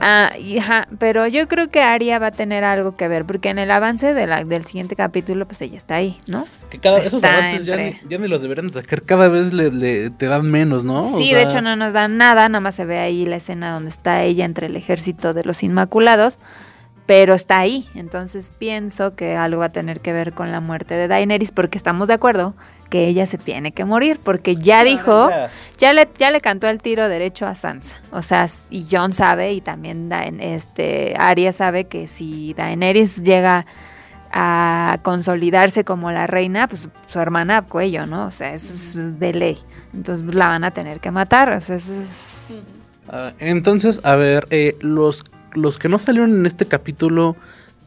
[0.00, 3.58] Ah, ajá, pero yo creo que Aria va a tener algo que ver, porque en
[3.58, 6.46] el avance de la- del siguiente capítulo, pues ella está ahí, ¿no?
[6.70, 9.52] Que cada, esos avances ya ni, entre- ya ni los deberían de sacar, cada vez
[9.52, 11.00] le, le- te dan menos, ¿no?
[11.14, 13.36] O Sí, sea, de hecho no nos dan nada, nada más se ve ahí la
[13.36, 16.38] escena donde está ella entre el ejército de los Inmaculados,
[17.06, 20.94] pero está ahí, entonces pienso que algo va a tener que ver con la muerte
[20.94, 22.54] de Daenerys, porque estamos de acuerdo
[22.92, 25.30] que ella se tiene que morir, porque ya dijo,
[25.78, 25.92] ya.
[25.94, 29.62] le, ya le cantó el tiro derecho a Sansa, o sea, y Jon sabe y
[29.62, 33.64] también Daen- este Arya sabe que si Daenerys llega
[34.30, 38.26] a consolidarse como la reina, pues su hermana cuello, ¿no?
[38.26, 39.58] O sea, eso es de ley.
[39.94, 41.52] Entonces la van a tener que matar.
[41.52, 42.56] O sea, eso es...
[43.08, 47.36] Ah, entonces, a ver, eh, los, los que no salieron en este capítulo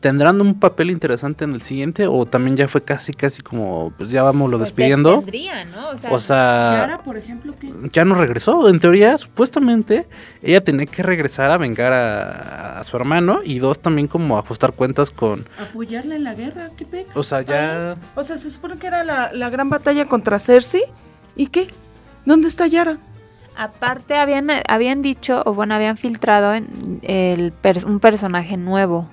[0.05, 4.11] tendrán un papel interesante en el siguiente o también ya fue casi casi como pues
[4.11, 5.15] ya vamos lo Pues, despidiendo.
[5.21, 5.89] tendría, ¿no?
[5.89, 8.69] O sea, O sea, Yara, por ejemplo, que ya no regresó.
[8.69, 10.07] En teoría, supuestamente,
[10.43, 14.73] ella tenía que regresar a vengar a, a su hermano y dos también como ajustar
[14.73, 15.47] cuentas con...
[15.59, 17.17] apoyarle en la guerra, ¿qué pex?
[17.17, 17.97] O sea, ya...
[18.13, 20.83] O sea, se supone que era la, la gran batalla contra Cersei.
[21.35, 21.67] ¿Y qué?
[22.25, 22.99] ¿Dónde está Yara?
[23.57, 27.53] Aparte habían, habían dicho, o bueno, habían filtrado en el
[27.87, 29.09] un personaje nuevo,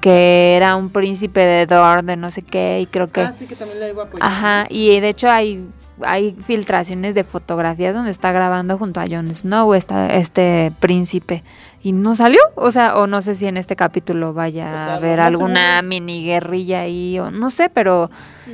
[0.00, 3.22] que era un príncipe de Dorne, de no sé qué, y creo que...
[3.22, 4.26] Ah, sí, que también la iba a apoyar.
[4.26, 5.66] Ajá, y de hecho hay,
[6.02, 11.42] hay filtraciones de fotografías donde está grabando junto a Jon Snow, esta, este príncipe.
[11.82, 14.86] Y no salió, o sea, o no sé si en este capítulo vaya O sea,
[14.86, 18.08] a haber alguna mini guerrilla ahí, o no sé, pero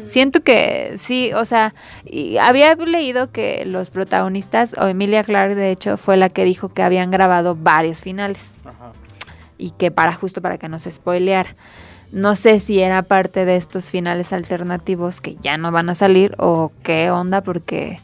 [0.07, 1.75] siento que sí, o sea,
[2.05, 6.71] y había leído que los protagonistas, o Emilia Clarke de hecho, fue la que dijo
[6.71, 8.93] que habían grabado varios finales Ajá.
[9.59, 11.51] Y que para justo para que no se spoileara.
[12.13, 16.35] No sé si era parte de estos finales alternativos que ya no van a salir
[16.39, 18.01] o qué onda porque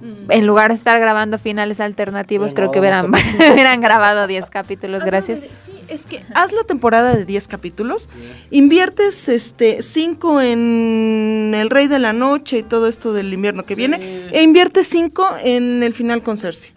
[0.00, 0.30] Mm.
[0.30, 3.10] en lugar de estar grabando finales alternativos Bueno, creo que hubieran,
[3.52, 5.40] hubieran grabado 10 capítulos, gracias.
[5.66, 8.08] Sí, es que haz la temporada de 10 capítulos,
[8.52, 13.74] inviertes este 5 en El Rey de la Noche y todo esto del invierno que
[13.74, 13.80] Sí.
[13.80, 16.70] viene, e inviertes 5 en el final con Cersei.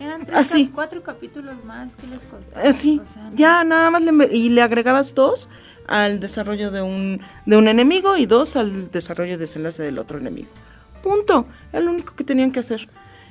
[0.00, 0.70] Eran tres Así.
[0.72, 2.56] cuatro capítulos más que les costó.
[2.56, 3.00] Así,
[3.34, 5.48] ya nada más le, y le agregabas dos
[5.86, 10.18] al desarrollo de un, de un enemigo y dos al desarrollo y desenlace del otro
[10.18, 10.48] enemigo.
[11.02, 12.88] Punto, es lo único que tenían que hacer.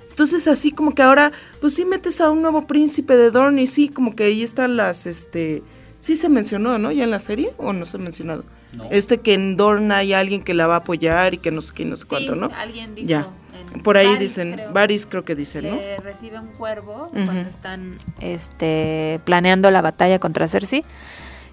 [0.10, 3.68] Entonces así como que ahora, pues sí metes a un nuevo príncipe de Dorne y
[3.68, 5.62] sí, como que ahí están las, este,
[6.00, 6.92] sí se mencionó, ¿no?
[6.92, 8.44] Ya en la serie o no se ha mencionado.
[8.74, 8.86] No.
[8.90, 11.74] Este que en Dorne hay alguien que la va a apoyar y que no sé
[11.76, 12.50] qué, no sé cuánto, ¿no?
[12.56, 13.08] alguien dijo.
[13.08, 13.28] Ya.
[13.60, 15.78] En Por ahí dicen, creo, Varys creo que dicen, ¿no?
[16.04, 20.84] recibe un cuervo cuando están este, planeando la batalla contra Cersei.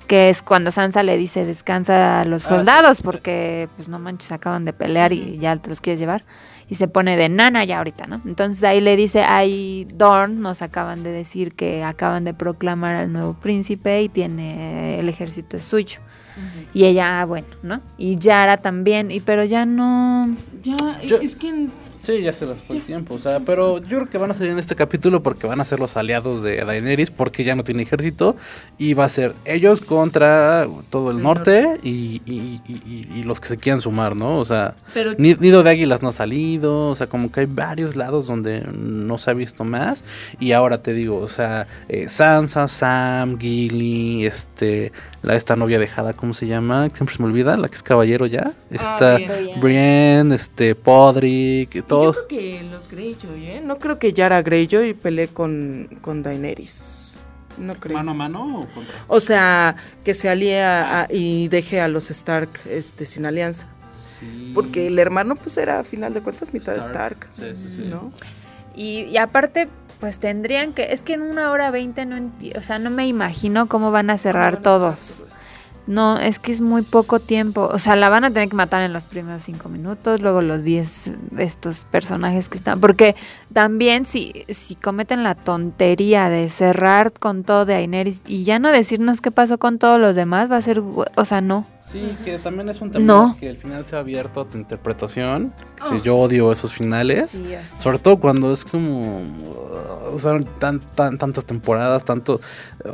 [0.07, 3.03] Que es cuando Sansa le dice descansa a los Ah, soldados sí.
[3.03, 6.27] porque pues no manches acaban de pelear y ya te los quieres llevar
[6.69, 8.21] y se pone de nana ya ahorita, ¿no?
[8.27, 13.15] Entonces ahí le dice, ay, Dorn, nos acaban de decir que acaban de proclamar al
[13.15, 16.01] nuevo príncipe y tiene el ejército es suyo.
[16.75, 17.81] Y ella, ah, bueno, ¿no?
[17.97, 21.49] Y Yara también, y pero ya no, Ya, Yo- es que...
[21.49, 24.31] en- Sí, ya se les fue el tiempo, o sea, pero yo creo que van
[24.31, 27.55] a salir en este capítulo porque van a ser los aliados de Daenerys porque ya
[27.55, 28.37] no tiene ejército
[28.79, 33.25] y va a ser ellos contra todo el El norte y, y- y- y- y
[33.25, 34.39] los que se quieran sumar, ¿no?
[34.39, 37.47] O sea, Pero Ni- Nido de Águilas no ha salido, o sea, como que hay
[37.47, 40.05] varios lados donde no se ha visto más.
[40.41, 46.13] Y ahora te digo, o sea, eh, Sansa, Sam, Gilly, este, la esta novia dejada,
[46.15, 46.89] ¿cómo se llama?
[46.95, 48.53] Siempre se me olvida, la que es caballero ya.
[48.71, 49.61] Está bien.
[49.61, 52.17] Brienne, este, Podrick, Yo todos.
[52.17, 53.61] creo que los Greyjoy, ¿eh?
[53.65, 57.17] No creo que Yara Greyjoy pelee con, con Daenerys.
[57.59, 57.97] No creo.
[57.99, 58.95] ¿Mano a mano o contra?
[59.09, 63.69] O sea, que se alíe a- y deje a los Stark este, sin alianza.
[63.93, 64.53] Sí.
[64.55, 67.29] Porque el hermano, pues era a final de cuentas mitad Stark.
[67.31, 67.85] Sí, sí, sí.
[67.89, 68.13] ¿No?
[68.75, 69.69] Y, y aparte,
[70.01, 73.07] pues tendrían que, es que en una hora veinte no enti- o sea, no me
[73.07, 75.25] imagino cómo van a cerrar todos.
[75.87, 77.69] No, es que es muy poco tiempo.
[77.71, 80.65] O sea, la van a tener que matar en los primeros cinco minutos, luego los
[80.65, 82.81] diez de estos personajes que están.
[82.81, 83.15] Porque
[83.53, 88.71] también si, si cometen la tontería de cerrar con todo de Daenerys y ya no
[88.71, 91.67] decirnos qué pasó con todos los demás, va a ser, o sea, no.
[91.81, 93.37] Sí, que también es un tema No.
[93.39, 95.53] que el final sea abierto a tu interpretación.
[95.85, 95.91] Oh.
[95.91, 97.39] Que yo odio esos finales.
[97.79, 99.19] Sobre todo cuando es como.
[99.21, 102.41] uh, O sea, tan, tan, tantas temporadas, tanto.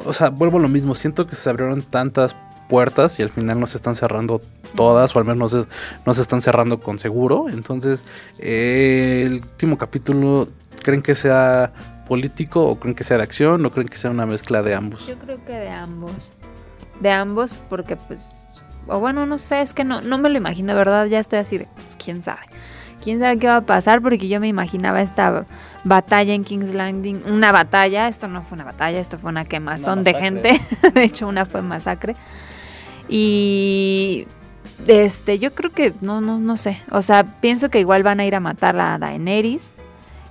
[0.05, 0.97] O sea, vuelvo a lo mismo.
[0.97, 2.35] Siento que se abrieron tantas
[2.71, 4.41] puertas y al final no se están cerrando
[4.77, 5.69] todas, o al menos no se,
[6.07, 7.49] no se están cerrando con seguro.
[7.49, 8.05] Entonces,
[8.39, 10.49] eh, el último capítulo,
[10.83, 11.73] ¿creen que sea
[12.07, 15.09] político o creen que sea de acción o creen que sea una mezcla de ambos?
[15.09, 16.13] Yo creo que de ambos.
[17.01, 18.31] De ambos, porque pues.
[18.87, 21.07] O bueno, no sé, es que no, no me lo imagino, verdad.
[21.07, 21.67] Ya estoy así de.
[21.75, 22.43] Pues quién sabe.
[23.03, 25.47] Quién sabe qué va a pasar, porque yo me imaginaba esta
[25.83, 27.23] batalla en King's Landing.
[27.27, 30.61] Una batalla, esto no fue una batalla, esto fue una quemazón de gente.
[30.95, 32.15] de hecho, una fue masacre.
[33.11, 34.27] Y.
[34.87, 35.93] Este, yo creo que.
[36.01, 36.81] No, no, no sé.
[36.91, 39.75] O sea, pienso que igual van a ir a matar a Daenerys.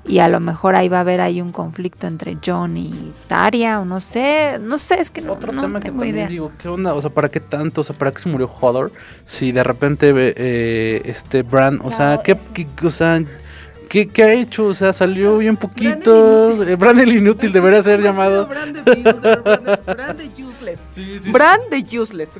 [0.06, 3.80] Y a lo mejor ahí va a haber ahí un conflicto entre John y Taria,
[3.80, 6.28] o no sé, no sé, es que no, Otro no tema que también idea.
[6.28, 6.96] digo, ¿qué onda?
[6.96, 7.82] O sea, ¿para qué tanto?
[7.82, 8.92] O sea, ¿para qué se murió Hodor?
[9.26, 12.54] Si de repente eh, este Bran, o sea, ¿qué, eso.
[12.54, 13.22] qué- o sea,
[13.90, 14.66] ¿qué, qué ha hecho?
[14.66, 16.64] O sea, salió bien Bran poquito.
[16.64, 18.46] el Eh, Bran el inútil debería ser llamado.
[18.46, 18.78] Brand
[19.86, 21.32] Brand de Useless.
[21.32, 22.40] Brand de Useless.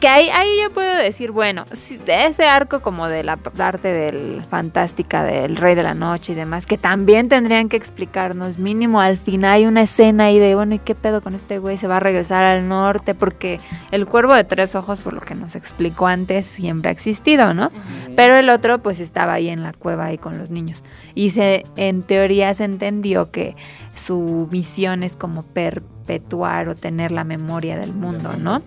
[0.00, 1.64] Que ahí, ahí yo puedo decir, bueno,
[2.06, 6.66] ese arco como de la parte del fantástica del Rey de la Noche y demás,
[6.66, 10.78] que también tendrían que explicarnos, mínimo al final hay una escena ahí de, bueno, ¿y
[10.80, 11.78] qué pedo con este güey?
[11.78, 13.60] Se va a regresar al norte porque
[13.92, 17.70] el cuervo de tres ojos, por lo que nos explicó antes, siempre ha existido, ¿no?
[18.16, 20.73] Pero el otro pues estaba ahí en la cueva ahí con los niños.
[21.14, 23.56] Y se, en teoría se entendió que
[23.94, 28.62] su misión es como perpetuar o tener la memoria del mundo, ¿no?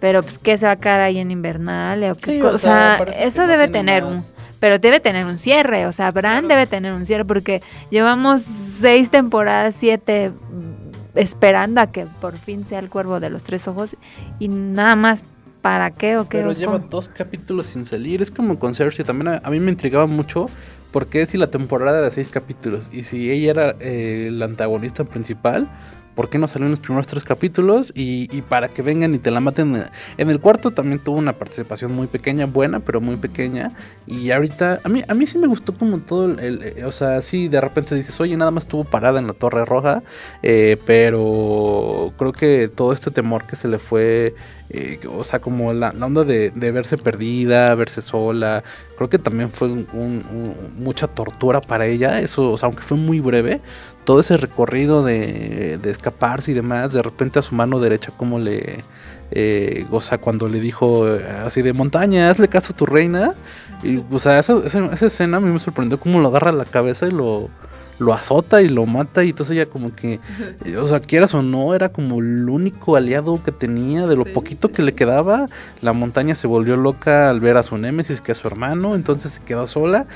[0.00, 2.96] Pero pues que se va a quedar ahí en invernal o qué Sí, o sea,
[3.18, 4.22] eso no debe tener un
[4.60, 9.10] pero debe tener un cierre, o sea, Bran debe tener un cierre porque llevamos seis
[9.10, 13.94] temporadas, siete mm, esperando a que por fin sea el cuervo de los tres ojos
[14.38, 15.24] y nada más
[15.64, 16.88] para qué o qué Pero o lleva cómo?
[16.88, 18.20] dos capítulos sin salir.
[18.20, 19.02] Es como con Cersei.
[19.02, 20.46] También a, a mí me intrigaba mucho.
[20.94, 22.88] Porque si la temporada de seis capítulos.
[22.92, 25.68] Y si ella era eh, la antagonista principal.
[26.14, 27.90] ¿Por qué no salió en los primeros tres capítulos?
[27.96, 29.74] Y, para que vengan y te la maten.
[30.16, 33.72] En- el cuarto también tuvo una participación muy pequeña, buena, pero muy pequeña.
[34.06, 36.92] Y ahorita, a mí, a mí sí me gustó como todo el, el- eh, O
[36.92, 40.04] sea, sí, de repente dices, oye, nada más estuvo parada en la Torre Roja.
[40.44, 44.34] eh, pero creo que todo este temor que se le fue.
[44.74, 48.62] Eh, o sea, como la, onda de, verse perdida, verse sola.
[48.96, 49.68] Creo que también fue
[50.76, 52.20] mucha tortura para ella.
[52.20, 53.60] Eso, o sea, aunque fue muy breve,
[54.04, 58.38] todo ese recorrido de, de escaparse y demás, de repente a su mano derecha, como
[58.38, 58.84] le.
[59.30, 63.34] eh, o sea, cuando le dijo eh, así de montaña, hazle caso a tu reina.
[63.82, 66.54] Y, o sea, esa, esa- esa escena a mí me sorprendió cómo lo agarra a
[66.54, 67.50] la cabeza y lo,
[67.98, 69.24] lo azota y lo mata.
[69.24, 70.20] Y entonces ella, como que,
[70.78, 74.30] o sea, quieras o no, era como el único aliado que tenía de lo Sí,
[74.30, 74.74] poquito sí.
[74.74, 75.48] que le quedaba.
[75.80, 79.32] La montaña se volvió loca al ver a su némesis, que es su hermano, entonces
[79.32, 80.06] se quedó sola.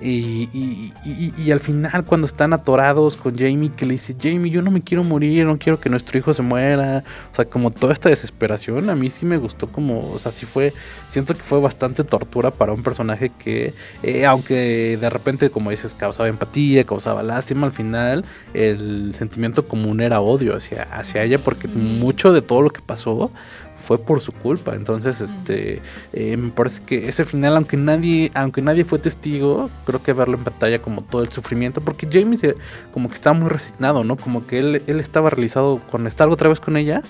[0.00, 4.50] Y, y- y- y al final, cuando están atorados con Jamie, que le dice: Jamie,
[4.50, 7.02] yo no me quiero morir, no quiero que nuestro hijo se muera.
[7.32, 10.46] O sea, como toda esta desesperación, a mí sí me gustó, como, o sea, sí
[10.46, 10.72] fue.
[11.08, 15.94] Siento que fue bastante tortura para un personaje que, eh, aunque de repente, como dices,
[15.94, 21.68] causaba empatía, causaba lástima, al final el sentimiento común era odio hacia, hacia ella, porque
[21.68, 23.30] mucho de todo lo que pasó
[23.76, 24.74] fue por su culpa.
[24.74, 25.80] Entonces, este,
[26.12, 30.36] eh, me parece que ese final, aunque nadie, aunque nadie fue testigo, creo que verlo
[30.36, 32.56] en pantalla como todo el sufrimiento, porque Jamie se-
[32.92, 34.16] como que estaba muy resignado, ¿no?
[34.16, 37.02] Como que él, él estaba realizado con estar otra vez con ella.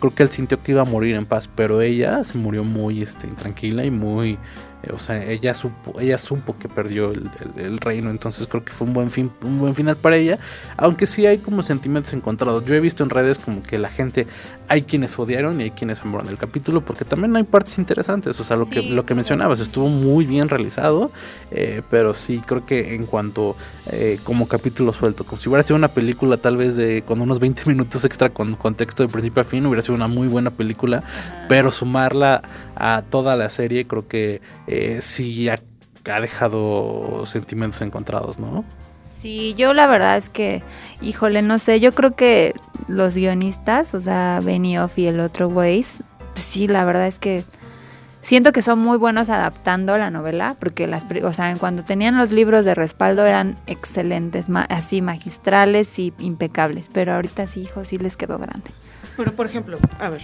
[0.00, 3.02] Creo que él sintió que iba a morir en paz, pero ella se murió muy
[3.02, 4.38] este, intranquila y muy
[4.92, 8.72] o sea, ella supo, ella supo que perdió el, el- el reino, entonces creo que
[8.72, 10.38] fue un buen fin, un buen final para ella,
[10.76, 12.64] aunque sí hay como sentimientos encontrados.
[12.64, 14.26] Yo he visto en redes como que la gente,
[14.68, 18.44] hay quienes odiaron y hay quienes amaron el capítulo, porque también hay partes interesantes, o
[18.44, 21.10] sea, lo que, lo que mencionabas, estuvo muy bien realizado,
[21.50, 23.56] eh, pero sí creo que en cuanto
[23.86, 27.40] eh, como capítulo suelto, como si hubiera sido una película tal vez de con unos
[27.40, 31.02] 20 minutos extra con contexto de principio a fin, hubiera sido una muy buena película,
[31.48, 32.42] pero sumarla
[32.76, 35.60] a toda la serie creo que eh, sí ha,
[36.10, 38.64] ha dejado sentimientos encontrados, ¿no?
[39.20, 40.62] Sí, yo la verdad es que,
[41.00, 42.54] híjole, no sé, yo creo que
[42.86, 46.04] los guionistas, o sea, Benioff y el otro Weiss,
[46.34, 47.42] pues sí, la verdad es que
[48.20, 52.30] siento que son muy buenos adaptando la novela, porque las, o sea, cuando tenían los
[52.30, 57.98] libros de respaldo eran excelentes, ma- así magistrales y impecables, pero ahorita sí, hijo, sí
[57.98, 58.70] les quedó grande.
[59.16, 60.22] Pero, por ejemplo, a ver.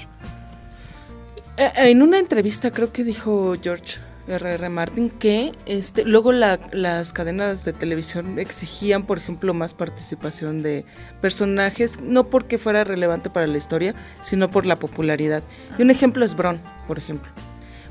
[1.57, 4.69] eh, En una entrevista creo que dijo George R.R.
[4.69, 10.85] Martin que este, luego la- las cadenas de televisión exigían, por ejemplo, más participación de
[11.21, 15.43] personajes, no porque fuera relevante para la historia, sino por la popularidad.
[15.79, 17.31] Y un ejemplo es Bron, por ejemplo.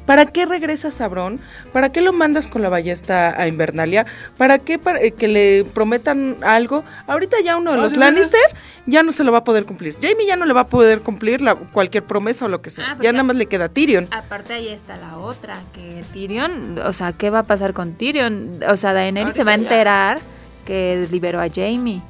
[0.06, 1.40] ¿Para qué regresas a Bron?
[1.72, 4.06] ¿Para qué lo mandas con la ballesta a Invernalia?
[4.38, 6.84] ¿Para qué para, eh, que le prometan algo?
[7.08, 8.14] Ahorita ya uno de Ah, los ¿de veras?
[8.14, 8.42] Lannister
[8.86, 9.96] ya no se lo va a poder cumplir.
[10.02, 12.84] Jamie ya no le va a poder cumplir la, cualquier promesa o lo que sea.
[12.86, 14.08] Ah, ya porque- nada más le queda Tyrion.
[14.12, 18.60] Aparte ahí está la otra, que Tyrion, o sea, ¿qué va a pasar con Tyrion?
[18.68, 19.62] O sea, Daenerys se va a ya.
[19.64, 20.20] enterar
[20.66, 22.02] que liberó a Jamie.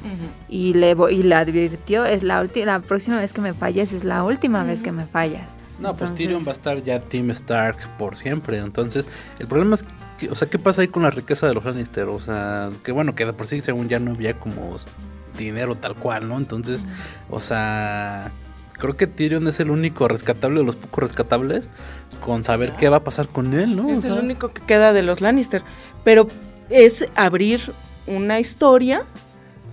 [0.50, 4.04] y le y la advirtió es la última la próxima vez que me falles es
[4.04, 7.78] la última vez que me fallas No, pues Tyrion va a estar ya Team Stark
[7.98, 8.58] por siempre.
[8.58, 9.06] Entonces,
[9.38, 9.84] el problema es
[10.18, 12.08] que, o sea, ¿qué pasa ahí con la riqueza de los Lannister?
[12.08, 14.78] O sea, que bueno, que de por sí según ya no había como
[15.38, 16.38] dinero tal cual, ¿no?
[16.38, 16.88] Entonces,
[17.30, 18.32] o sea,
[18.78, 21.68] creo que Tyrion es el único rescatable de los pocos rescatables
[22.24, 23.88] con saber qué va a pasar con él, ¿no?
[23.88, 25.64] O Es el único que queda de los Lannister.
[26.06, 26.30] Pero
[26.70, 27.74] es abrir
[28.08, 29.06] una historia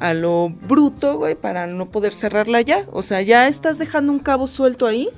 [0.01, 2.87] a lo bruto, güey, para no poder cerrarla ya.
[2.91, 5.09] O sea, ya estás dejando un cabo suelto ahí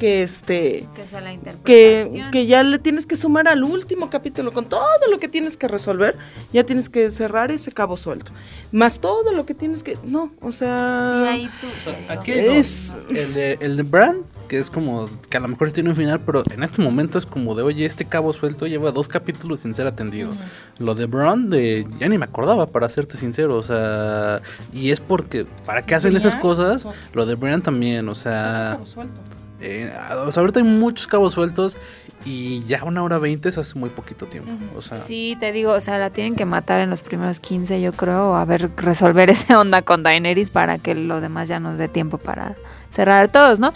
[0.00, 4.10] que este que sea la que, interpretación que ya le tienes que sumar al último
[4.10, 6.16] capítulo con todo lo que tienes que resolver,
[6.52, 8.32] ya tienes que cerrar ese cabo suelto.
[8.72, 11.66] Más todo lo que tienes que no, o sea, Sí, ahí tú
[12.08, 15.90] aquí Es- el de el de Bran, que es como que a lo mejor tiene
[15.90, 19.06] un final, pero en este momento es como de, oye, este cabo suelto lleva dos
[19.06, 20.32] capítulos sin ser atendido.
[20.78, 24.40] Lo de Bron, de ya ni me acordaba, para serte sincero, o sea,
[24.72, 26.84] y es porque, ¿para qué hacen esas cosas?
[27.12, 29.20] Lo de Brian también, o sea, cabo suelto.
[29.60, 29.92] Eh,
[30.26, 31.76] o sea, ahorita hay muchos cabos sueltos
[32.24, 35.72] y ya una hora veinte eso hace muy poquito tiempo, o sea, Sí, te digo,
[35.72, 38.70] o sea, la tienen que matar en los primeros 15, yo creo, o a ver,
[38.76, 42.56] resolver esa onda con Daenerys para que lo demás ya nos dé tiempo para
[42.90, 43.72] cerrar todos, ¿no?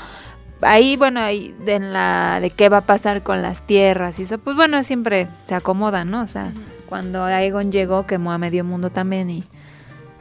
[0.61, 4.23] Ahí, bueno, ahí de, en la, de qué va a pasar con las tierras y
[4.23, 6.23] eso, pues bueno, siempre se acomodan, ¿no?
[6.23, 6.53] O sea,
[6.89, 9.45] cuando Aegon llegó, quemó a medio mundo también y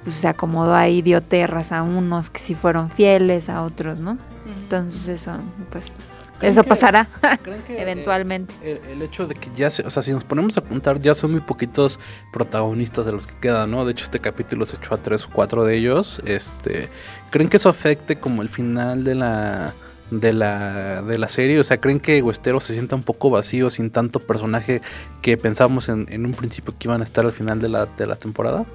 [0.03, 4.17] pues se acomodó ahí, dio tierras a unos que sí fueron fieles, a otros, ¿no?
[4.61, 5.37] Entonces eso,
[5.71, 5.93] pues,
[6.39, 7.07] ¿Creen eso que- pasará
[7.43, 8.53] ¿creen que, eh, eventualmente.
[8.63, 11.13] el, el hecho de que ya, se, o sea, si nos ponemos a apuntar, ya
[11.13, 11.99] son muy poquitos
[12.33, 13.85] protagonistas de los que quedan, ¿no?
[13.85, 16.21] De hecho, este capítulo se echó a tres o cuatro de ellos.
[16.25, 16.89] Este,
[17.29, 19.73] ¿creen que eso afecte como el final de la
[20.11, 21.59] de la de la serie?
[21.59, 24.81] O sea, ¿creen que Westeros se sienta un poco vacío sin tanto personaje
[25.21, 28.05] que pensamos en, en un principio que iban a estar al final de la, de
[28.07, 28.65] la temporada?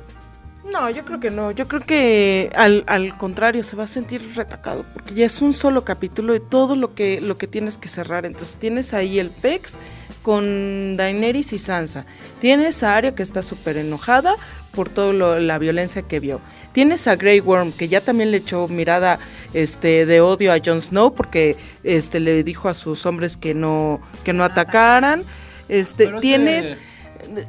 [0.72, 1.50] No, yo creo que no.
[1.50, 5.54] Yo creo que al, al contrario se va a sentir retacado porque ya es un
[5.54, 8.26] solo capítulo de todo lo que lo que tienes que cerrar.
[8.26, 9.78] Entonces tienes ahí el Pex
[10.22, 12.04] con Daenerys y Sansa.
[12.40, 14.34] Tienes a Arya que está súper enojada
[14.72, 16.40] por toda la violencia que vio.
[16.72, 19.18] Tienes a Grey Worm que ya también le echó mirada
[19.54, 24.00] este de odio a Jon Snow porque este le dijo a sus hombres que no
[24.22, 25.24] que no atacaran.
[25.68, 26.87] Este Pero tienes ese-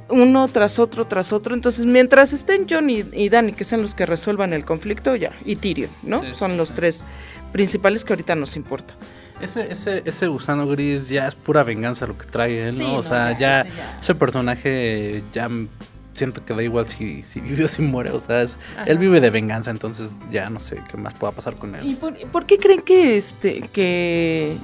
[0.10, 1.54] uno tras otro, tras otro.
[1.56, 5.32] Entonces, mientras estén John y, y Dani, que sean los que resuelvan el conflicto, ya,
[5.46, 6.22] y Tyrion, ¿no?
[6.22, 6.76] Sí, Son los sí.
[6.76, 7.04] tres
[7.52, 8.96] principales que ahorita nos importa.
[9.42, 12.84] Ese, ese, ese gusano gris ya es pura venganza lo que trae él, ¿no?
[12.86, 13.98] Sí, o no, sea, ya, ya, ese ya.
[14.02, 15.48] ese personaje ya
[16.14, 18.12] siento que da igual si, si vive o si muere.
[18.12, 21.56] O sea, es- él vive de venganza, entonces ya no sé qué más pueda pasar
[21.56, 21.98] con ¿Y él.
[21.98, 24.58] por, por qué creen que este que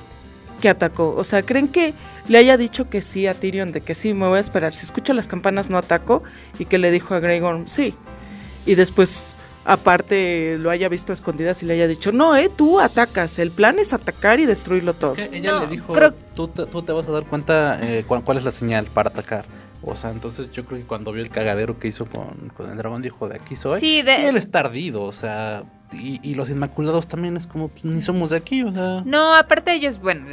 [0.62, 1.14] que atacó?
[1.18, 1.94] O sea, ¿creen que
[2.28, 4.86] le haya dicho que sí a Tyrion de que sí, me voy a esperar, si
[4.86, 6.24] escucho las campanas no ataco
[6.60, 7.94] y que le dijo a Grey Worm, sí.
[8.66, 12.80] Y después aparte lo haya visto a escondidas y le haya dicho, "No, eh, tú
[12.80, 16.48] atacas, el plan es atacar y destruirlo todo." Que ella No, le dijo, creo- tú,
[16.48, 19.46] te, tú te vas a dar cuenta eh, cuál, cuál es la señal para atacar.
[19.88, 22.78] O sea, entonces yo creo que cuando vio el cagadero que hizo con, con el
[22.78, 23.80] dragón, dijo, de aquí soy.
[23.80, 25.64] Sí, Y de, él está ardido, o sea,
[25.96, 29.02] y, los Inmaculados también es como, pues, ni somos de aquí, o sea.
[29.06, 30.26] No, aparte ellos, bueno,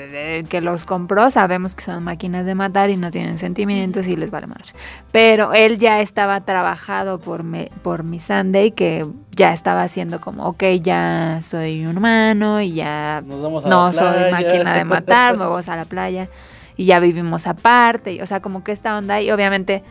[0.49, 4.31] que los compró, sabemos que son máquinas de matar y no tienen sentimientos y les
[4.31, 4.65] vale madre.
[5.11, 10.47] Pero él ya estaba trabajado por, me, por mi Sunday, que ya estaba haciendo como,
[10.47, 15.77] ok, ya soy un humano y ya no soy máquina de matar, me vamos a
[15.77, 16.29] la playa
[16.77, 18.23] y ya vivimos aparte.
[18.23, 19.83] o sea, como que esta onda y obviamente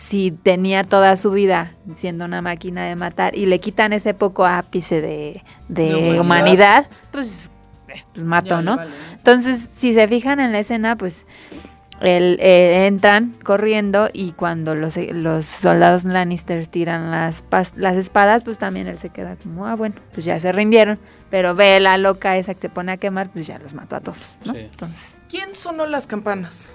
[0.00, 4.46] si tenía toda su vida siendo una máquina de matar y le quitan ese poco
[4.46, 5.42] ápice de,
[6.18, 6.88] humanidad.
[7.10, 7.50] pues,
[7.88, 8.78] eh, pues mato, ¿no?
[9.12, 11.26] Entonces, si se fijan en la escena, pues
[12.00, 17.44] él, eh, entran corriendo y cuando los, los soldados Lannister tiran las,
[17.76, 20.98] las espadas, pues también él se queda como, ah, bueno, pues ya se rindieron.
[21.28, 24.00] Pero ve la loca esa que se pone a quemar, pues ya los mató a
[24.00, 24.54] todos, ¿no?
[24.54, 25.18] Entonces.
[25.28, 26.70] ¿Quién sonó las campanas?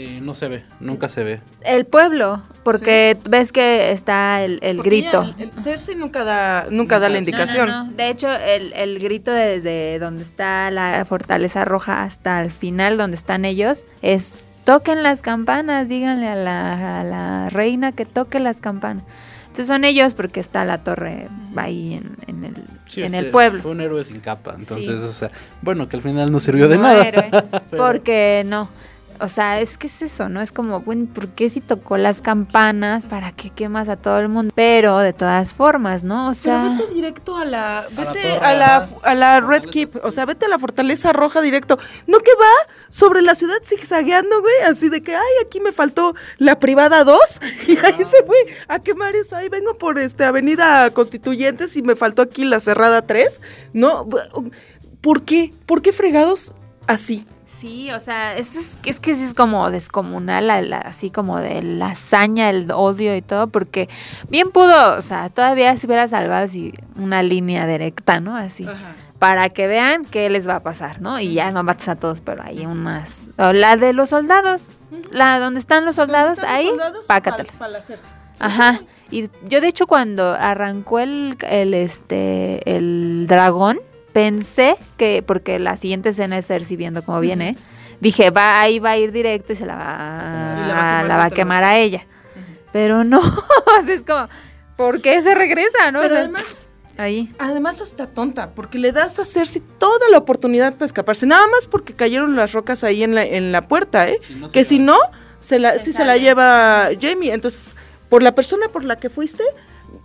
[0.00, 1.40] Eh, no se ve, nunca se ve.
[1.62, 5.34] El pueblo, porque ves que está el, grito.
[5.40, 7.96] el, Cersei nunca da, nunca da la indicación.
[7.96, 13.44] De hecho, el, grito desde donde está la fortaleza roja hasta el final, donde están
[13.44, 16.36] ellos, es toquen las campanas, díganle a
[17.02, 19.02] la, reina que toque las campanas.
[19.48, 21.26] Entonces son ellos porque está la torre
[21.56, 21.94] ahí
[22.28, 22.54] en, el,
[23.02, 23.62] en el pueblo.
[23.62, 26.78] Fue un héroe sin capa, entonces, o sea, bueno, que al final no sirvió de
[26.78, 27.64] nada.
[27.76, 28.68] Porque no.
[29.20, 30.40] O sea, es que es eso, ¿no?
[30.40, 33.06] Es como, bueno, ¿por qué si tocó las campanas?
[33.06, 34.52] ¿Para qué quemas a todo el mundo?
[34.54, 36.28] Pero de todas formas, ¿no?
[36.28, 36.76] O sea.
[36.78, 37.86] vete directo a la.
[37.90, 40.04] Vete a la, a la, Red Keep.
[40.04, 41.78] O sea, vete a la Fortaleza Roja directo.
[42.06, 44.54] No que va sobre la ciudad zigzagueando, güey.
[44.66, 47.18] Así de que, ay, aquí me faltó la privada 2.
[47.68, 48.36] Y ahí se fue
[48.68, 49.36] a quemar eso.
[49.36, 53.42] Ahí vengo por este Avenida Constituyentes y me faltó aquí la cerrada 3.
[53.72, 54.08] No.
[55.00, 55.52] ¿Por qué?
[55.66, 56.54] ¿Por qué fregados
[56.86, 57.26] así?
[57.48, 62.50] Sí, o sea, es, es, es que es como descomunal, así como de la hazaña,
[62.50, 63.88] el odio y todo, porque
[64.28, 68.36] bien pudo, o sea, todavía se hubiera salvado si una línea directa, ¿no?
[68.36, 68.66] Así.
[69.18, 71.18] Para que vean qué les va a pasar, ¿no?
[71.18, 73.30] Y ya no mates a todos, pero hay unas.
[73.38, 74.68] O la de los soldados,
[75.10, 76.70] la donde están los soldados, ahí,
[77.08, 77.56] pácatelas.
[78.38, 78.82] Ajá.
[79.10, 83.80] Y yo, de hecho, cuando arrancó el, el, este, el dragón,
[84.18, 87.56] pensé que, porque la siguiente escena es Cersei viendo cómo viene,
[88.00, 91.62] dije, va, ahí va a ir directo y se la va, la va a quemar,
[91.62, 92.04] a, ella.
[92.72, 93.20] Pero no,
[93.88, 94.28] es como,
[94.76, 96.00] ¿por qué se regresa, no?
[96.00, 96.44] además,
[96.96, 97.32] ahí.
[97.38, 101.68] Además hasta tonta, porque le das a Cersei toda la oportunidad para escaparse, nada más
[101.68, 104.18] porque cayeron las rocas ahí en la, en la puerta, ¿eh?
[104.52, 104.96] que si no,
[105.38, 107.32] se la, si se la lleva Jamie.
[107.32, 107.76] Entonces,
[108.08, 109.44] por la persona por la que fuiste,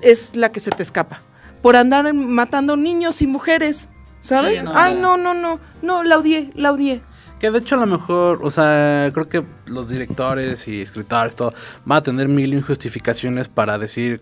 [0.02, 1.24] es la que se te escapa.
[1.64, 3.90] Por andar matando niños y mujeres.
[4.24, 4.64] ¿Sabes?
[4.74, 7.02] Ay, no, no, no, no, la odié, la odié.
[7.40, 11.52] Que de hecho a lo mejor, o sea, creo que los directores y escritores, todo,
[11.84, 14.22] van a tener mil injustificaciones para decir,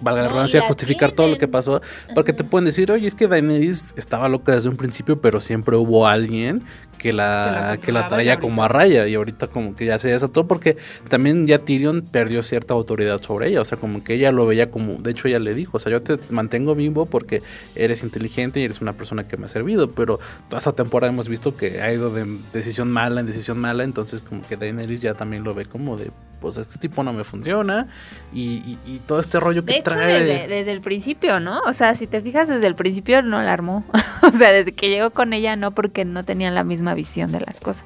[0.00, 1.80] valga la redundancia, justificar todo lo que pasó.
[2.12, 5.76] Porque te pueden decir, oye, es que Daenerys estaba loca desde un principio, pero siempre
[5.76, 6.64] hubo alguien
[6.98, 10.46] que la, que la, traía como a raya y ahorita como que ya se desató
[10.46, 10.76] porque
[11.08, 14.70] también ya Tyrion perdió cierta autoridad sobre ella, o sea, como que ella lo veía
[14.70, 17.42] como, de hecho ella le dijo, o sea, yo te mantengo vivo porque
[17.74, 20.18] eres inteligente y eres una persona que me ha servido, pero
[20.48, 24.20] toda esa temporada hemos visto que ha ido de decisión mala en decisión mala, entonces
[24.20, 27.88] como que Daenerys ya también lo ve como de, pues este tipo no me funciona
[28.32, 28.76] y,
[29.06, 30.24] todo este rollo que trae.
[30.24, 31.60] Desde, desde, el principio, ¿no?
[31.60, 33.84] O sea, si te fijas desde el principio no la armó,
[34.22, 37.40] o sea, desde que llegó con ella no porque no tenían la misma visión de
[37.40, 37.84] las cosas.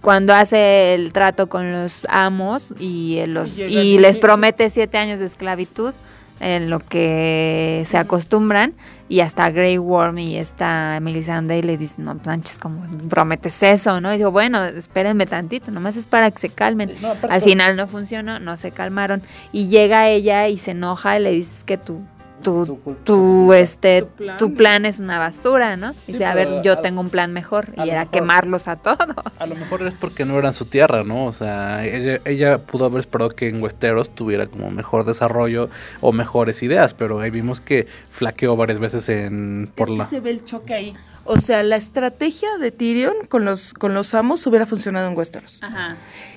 [0.00, 5.26] Cuando hace el trato con los amos y, los, y les promete siete años de
[5.26, 5.94] esclavitud,
[6.40, 8.74] en lo que se acostumbran
[9.08, 14.12] y hasta Grey Worm y esta Melisandre le dicen, no planches, como prometes eso, ¿no?
[14.12, 16.94] Y digo, bueno, espérenme tantito, nomás es para que se calmen.
[17.28, 19.22] Al final no funcionó, no se calmaron.
[19.52, 22.02] Y llega ella y se enoja y le dices que tú
[22.42, 24.06] tu, tu, este,
[24.38, 24.84] tu plan.
[24.84, 25.94] es una basura, ¿no?
[26.06, 28.98] Y dice, a ver, yo tengo un plan mejor y era quemarlos a todos.
[29.38, 31.26] A lo mejor es porque no eran su tierra, ¿no?
[31.26, 35.70] O sea, ella, pudo haber esperado que en Westeros tuviera como mejor desarrollo
[36.00, 40.06] o mejores ideas, pero ahí vimos que flaqueó varias veces en por la...
[40.06, 40.94] se ve el choque ahí.
[41.26, 45.60] O sea, la estrategia de Tyrion con los, con los amos hubiera funcionado en Westeros.
[45.62, 45.96] Ajá.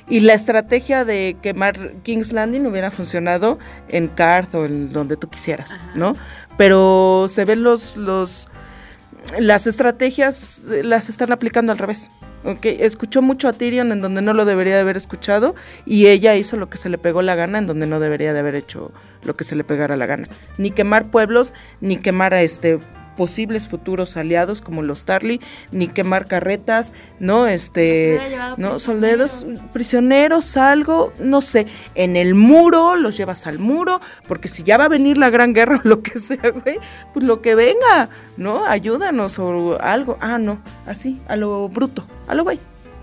[0.09, 5.29] Y la estrategia de quemar King's Landing hubiera funcionado en Carth o en donde tú
[5.29, 6.15] quisieras, ¿no?
[6.57, 8.47] Pero se ven los, los,
[9.37, 12.09] las estrategias las están aplicando al revés.
[12.43, 16.37] Okay, escuchó mucho a Tyrion en donde no lo debería de haber escuchado y ella
[16.37, 18.93] hizo lo que se le pegó la gana en donde no debería de haber hecho
[19.23, 20.29] lo que se le pegara la gana.
[20.57, 22.79] Ni quemar pueblos, ni quemar a este
[23.19, 25.41] posibles futuros aliados como los Tarly,
[25.73, 27.47] ni quemar carretas, ¿no?
[27.47, 28.17] Este,
[28.55, 28.79] ¿no?
[28.79, 34.77] Soldados, prisioneros, algo, no sé, en el muro, los llevas al muro, porque si ya
[34.77, 36.79] va a venir la gran guerra o lo que sea, güey,
[37.13, 38.07] pues lo que venga,
[38.37, 38.63] ¿no?
[38.63, 40.17] Ayúdanos o algo.
[40.21, 42.57] Ah, no, así, a lo bruto, a lo güey.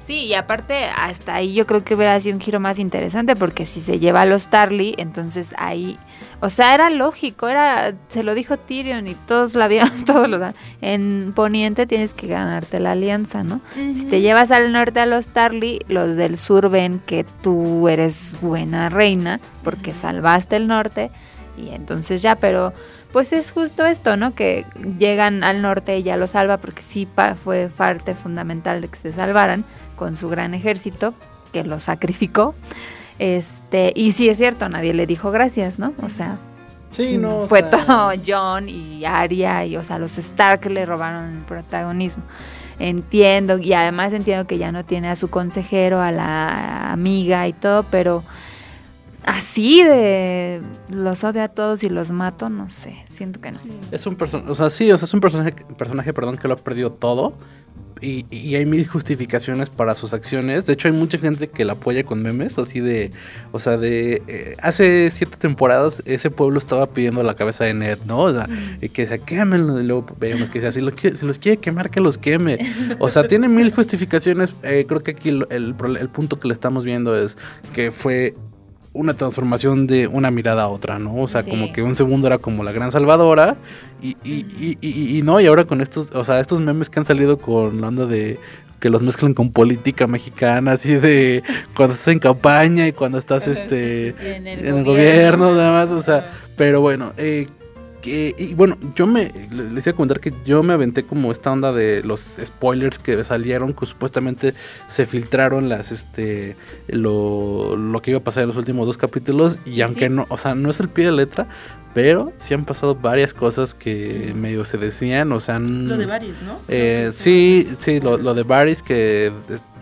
[0.07, 3.67] Sí, y aparte hasta ahí yo creo que hubiera sido un giro más interesante porque
[3.67, 5.99] si se lleva a los Tarly, entonces ahí,
[6.41, 10.39] o sea, era lógico, era, se lo dijo Tyrion y todos la vieron, todos lo
[10.39, 10.55] dan.
[10.81, 13.61] En Poniente tienes que ganarte la alianza, ¿no?
[13.95, 18.37] Si te llevas al norte a los Tarly, los del sur ven que tú eres
[18.41, 21.11] buena reina porque salvaste el norte
[21.57, 22.73] y entonces ya, pero
[23.11, 24.35] pues es justo esto, ¿no?
[24.37, 24.67] Que
[24.99, 27.09] llegan al norte y ya lo salva porque sí
[27.43, 29.65] fue parte fundamental de que se salvaran
[29.97, 31.15] con su gran ejército
[31.53, 32.55] que lo sacrificó.
[33.19, 35.95] Este, y sí es cierto, nadie le dijo gracias, ¿no?
[36.03, 36.39] O sea,
[36.91, 41.43] sí, no, fue todo John y Arya y o sea, los Stark le robaron el
[41.45, 42.23] protagonismo.
[42.79, 47.55] Entiendo y además entiendo que ya no tiene a su consejero, a la amiga y
[47.55, 48.23] todo, pero
[49.25, 53.59] así de los odio a todos y los mato, no sé, siento que no.
[53.91, 56.55] Es un personaje, o sea, sí, o sea, es un personaje, personaje, perdón, que lo
[56.55, 57.35] ha perdido todo,
[58.01, 60.67] y, hay mil justificaciones para sus acciones.
[60.67, 63.11] De hecho, hay mucha gente que la apoya con memes, así de,
[63.53, 67.99] o sea, de, eh, hace siete temporadas ese pueblo estaba pidiendo la cabeza de Ned,
[68.07, 68.19] ¿no?
[68.19, 68.49] O sea,
[68.81, 72.01] y que se quémenlo, y luego vemos que si, lo, si los quiere quemar, que
[72.01, 72.59] los queme.
[72.99, 74.53] O sea, tiene mil justificaciones.
[74.63, 77.39] Eh, creo que aquí el, el punto que le estamos viendo es
[77.73, 78.35] que fue
[78.97, 81.17] una transformación de una mirada a otra, ¿no?
[81.17, 83.57] O sea, como que un segundo era como la gran salvadora
[84.03, 84.47] y, y,
[84.81, 87.81] y, y, no, y ahora con estos, o sea, estos memes que han salido con
[87.81, 88.39] la onda de
[88.81, 91.43] que los mezclan con política mexicana, así de
[91.75, 96.03] cuando estás en campaña y cuando estás este en el, gobierno, gobierno, nada más, o
[96.03, 97.49] sea, pero bueno, eh,
[98.07, 101.73] y bueno, yo me les iba a comentar que yo me aventé como esta onda
[101.73, 104.55] de los spoilers que salieron, que supuestamente
[104.87, 106.57] se filtraron las este
[106.89, 109.59] lo, lo que iba a pasar en los últimos dos capítulos.
[109.65, 111.49] Y aunque no, o sea, no es el pie de letra,
[111.95, 115.59] pero sí han pasado varias cosas que medio se decían, o sea...
[115.59, 116.61] Lo de Varys, ¿no?
[116.69, 119.33] Eh, sí, sí, lo, lo de Varys que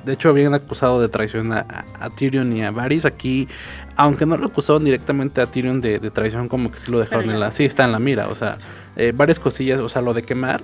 [0.05, 1.67] de hecho habían acusado de traición a,
[2.17, 3.05] Tyrion y a Varys.
[3.05, 3.49] Aquí,
[3.97, 7.41] aunque no lo acusaron directamente a Tyrion de, traición, como que sí lo dejaron en
[7.41, 7.51] la...
[7.51, 8.59] Sí, está en la mira, o sea,
[8.97, 10.63] eh, varias cosillas, o sea, lo de quemar.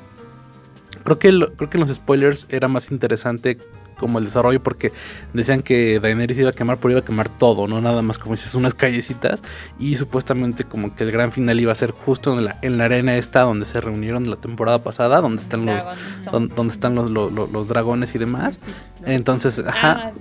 [1.05, 3.59] Creo que, creo que en los spoilers era más interesante
[4.01, 4.93] como el desarrollo porque
[5.35, 8.35] decían que Daenerys iba a quemar, pero iba a quemar todo, no nada más como
[8.35, 9.43] dices, unas callecitas
[9.79, 12.87] y supuestamente como que el gran final iba a ser justo en la, en la
[12.87, 15.85] arena esta donde se reunieron la temporada pasada, donde están los
[16.33, 18.59] donde, están los, los, dragones y demás.
[19.05, 20.13] Entonces, ajá.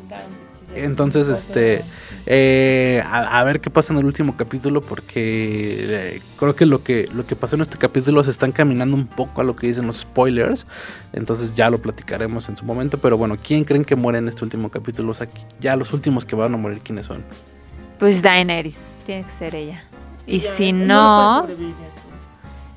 [0.75, 1.83] Entonces, este,
[2.25, 7.09] eh, a, ver qué pasa en el último capítulo, porque eh, creo que lo que
[7.13, 9.87] lo que pasó en este capítulo se está encaminando un poco a lo que dicen
[9.87, 10.67] los spoilers.
[11.13, 12.99] Entonces ya lo platicaremos en su momento.
[12.99, 15.11] Pero bueno, ¿quién creen que muere en este último capítulo?
[15.11, 15.27] O sea,
[15.59, 17.23] ya los últimos que van a morir, ¿quiénes son?
[17.97, 19.83] Pues Daenerys, tiene que ser ella.
[20.25, 21.47] Y si no,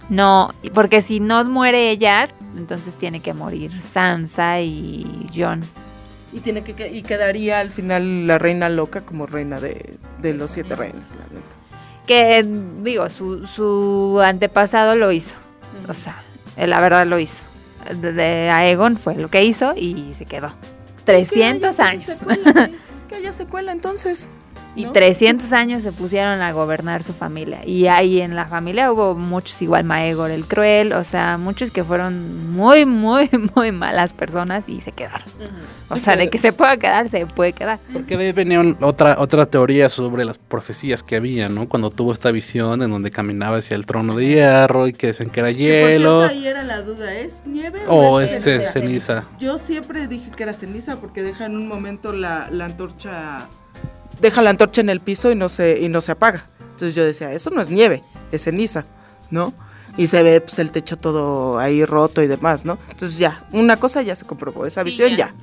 [0.09, 5.61] no, porque si no muere ella, entonces tiene que morir Sansa y Jon.
[6.33, 10.75] Y tiene que y quedaría al final la reina loca como reina de, los siete
[10.75, 11.13] reinos.
[12.07, 12.47] Que
[12.83, 15.37] digo, su, su antepasado lo hizo.
[15.89, 16.23] O sea,
[16.57, 17.45] la verdad lo hizo.
[18.01, 20.53] De, Aegon fue lo que hizo y se quedó.
[21.05, 22.19] 300 años.
[23.09, 24.29] Que haya secuela entonces.
[24.75, 27.61] Y 300 años se pusieron a gobernar su familia.
[27.67, 31.85] Y ahí en la familia hubo muchos, igual Maegor el Cruel, o sea, muchos que
[31.85, 35.29] fueron muy, muy, muy malas personas y se quedaron.
[35.89, 37.81] O sea, de que se pueda quedar, se puede quedar.
[37.93, 41.69] Porque de ahí venía otra, otra teoría sobre las profecías que había, ¿no?
[41.69, 45.29] Cuando tuvo esta visión en donde caminaba hacia el trono de hierro y que decían
[45.29, 46.21] que era hielo.
[46.21, 48.43] Por ahí era la duda, ¿es nieve o, es,
[48.73, 49.25] ceniza?
[49.39, 53.49] Yo siempre dije que era ceniza porque deja en un momento la, la antorcha
[54.23, 56.47] deja la antorcha en el piso y no se, y no se apaga.
[56.61, 58.87] Entonces yo decía, eso no es nieve, es ceniza,
[59.31, 59.53] ¿no?
[59.99, 62.79] Y se ve pues, el techo todo ahí roto y demás, ¿no?
[62.91, 65.35] Entonces ya, una cosa ya se comprobó, esa visión ya.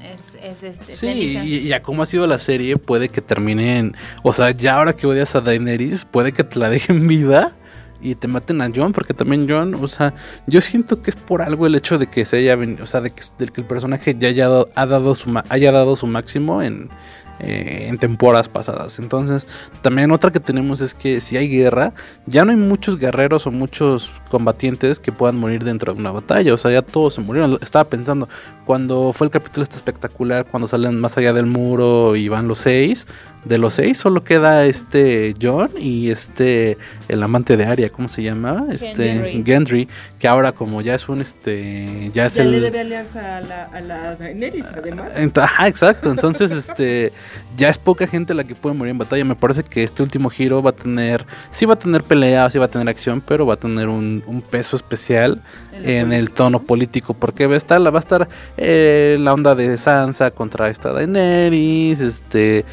[0.42, 4.50] Es, este, sí, y ya como ha sido la serie, puede que terminen, o sea,
[4.52, 7.52] ya ahora que odias a Daenerys, puede que te la dejen viva
[8.02, 10.14] y te maten a John, porque también John, o sea,
[10.48, 13.02] yo siento que es por algo el hecho de que se haya venido, o sea,
[13.02, 16.90] de que, que el personaje ya haya ha dado su, haya dado su máximo en,
[17.40, 19.00] eh, en temporadas pasadas.
[19.00, 19.48] Entonces,
[19.82, 21.94] también otra que tenemos es que si hay guerra,
[22.26, 26.54] ya no hay muchos guerreros o muchos combatientes que puedan morir dentro de una batalla.
[26.54, 27.58] O sea, ya todos se murieron.
[27.62, 28.28] Estaba pensando,
[28.66, 32.60] cuando fue el capítulo este espectacular, cuando salen más allá del muro y van los
[32.60, 33.08] seis,
[33.46, 36.78] de los seis solo queda este John y este
[37.08, 38.66] el amante de Arya, ¿cómo se llama?
[38.72, 39.44] Este Gendry.
[39.44, 39.88] Gendry,
[40.20, 43.42] que ahora como ya es un este ya es Ya el le debe alianza a
[43.42, 45.14] la, a la Daenerys, además.
[45.36, 46.12] Ajá, exacto.
[46.12, 47.12] Entonces, este,
[47.58, 49.24] ya es poca gente la que puede morir en batalla.
[49.26, 52.58] Me parece que este último giro va a tener, sí va a tener pelea, sí
[52.58, 55.42] va a tener acción, pero va a tener un, un peso especial
[55.84, 58.28] en el tono político, porque va a estar, la va a estar
[58.58, 62.66] eh, la onda de Sansa contra esta Daenerys, este,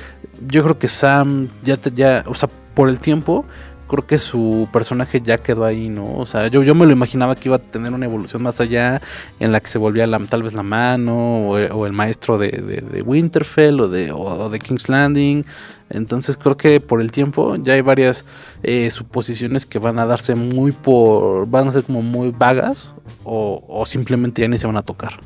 [0.49, 3.45] yo creo que Sam ya, ya, o sea, por el tiempo.
[3.89, 6.13] Creo que su personaje ya quedó ahí, ¿no?
[6.17, 9.01] O sea, yo, yo me lo imaginaba que iba a tener una evolución más allá,
[9.39, 12.81] en la que se volvía tal vez la mano o, o el maestro de, de-
[12.81, 15.45] de Winterfell o de, o- de King's Landing.
[15.89, 18.25] Entonces creo que por el tiempo ya hay varias
[18.65, 21.49] eh, suposiciones que van a darse muy por...
[21.49, 25.21] van a ser como muy vagas o, o simplemente ya ni se van a tocar.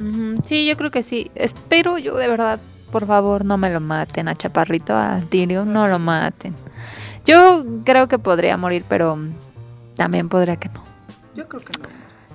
[0.00, 1.30] Ujú, Sí, yo creo que sí.
[1.36, 2.58] Espero yo de verdad,
[2.94, 6.54] por favor, no me lo maten a Chaparrito, a Tyrion, no lo maten.
[7.24, 9.18] Yo creo que podría morir, pero
[9.96, 10.80] también podría que no.
[11.34, 11.88] Yo creo que no.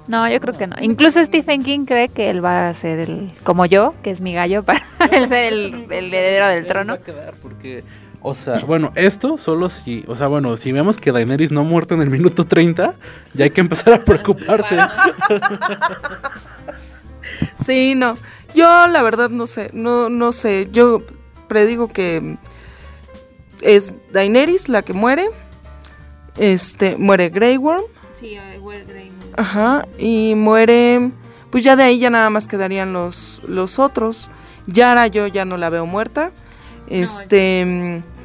[0.07, 0.75] No, yo creo que no.
[0.81, 4.33] Incluso Stephen King cree que él va a ser el, como yo, que es mi
[4.33, 4.81] gallo, para
[5.13, 6.95] él ser el, el heredero del trono.
[6.95, 7.85] Va a quedar porque...
[8.21, 11.63] O sea, bueno, esto solo si, o sea, bueno, si vemos que Daenerys no ha
[11.63, 12.95] muerto en el minuto 30,
[13.33, 14.75] ya hay que empezar a preocuparse.
[17.63, 18.17] Sí, no.
[18.55, 20.67] Yo la verdad no sé, no, no sé.
[20.71, 21.03] Yo
[21.47, 22.37] predigo que
[23.61, 25.29] es Daenerys la que muere.
[26.37, 27.83] Este, muere Grey Worm.
[28.19, 28.37] Sí,
[28.87, 29.11] Grey.
[29.35, 29.85] Ajá.
[29.97, 31.11] Y muere.
[31.49, 34.29] Pues ya de ahí ya nada más quedarían los, los otros.
[34.67, 36.31] Yara yo ya no la veo muerta.
[36.87, 37.65] Este.
[37.65, 38.19] mm,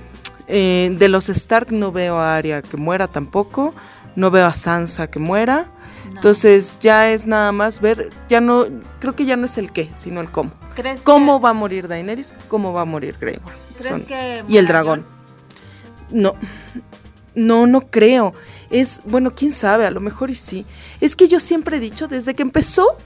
[0.46, 3.74] eh, de los Stark no veo a Arya que muera tampoco.
[4.16, 5.70] No veo a Sansa que muera.
[6.16, 8.66] Entonces ya es nada más ver, ya no,
[9.00, 10.52] creo que ya no es el qué, sino el cómo.
[10.74, 12.34] ¿Crees ¿Cómo va a morir Daenerys?
[12.48, 13.56] ¿Cómo va a morir Grey Worm?
[13.76, 15.06] ¿Crees Son- que y el dragón.
[16.10, 16.34] No,
[17.34, 18.34] no, no creo.
[18.70, 20.66] Es, bueno, quién sabe, a lo mejor y sí.
[21.00, 22.96] Es que yo siempre he dicho, desde que empezó,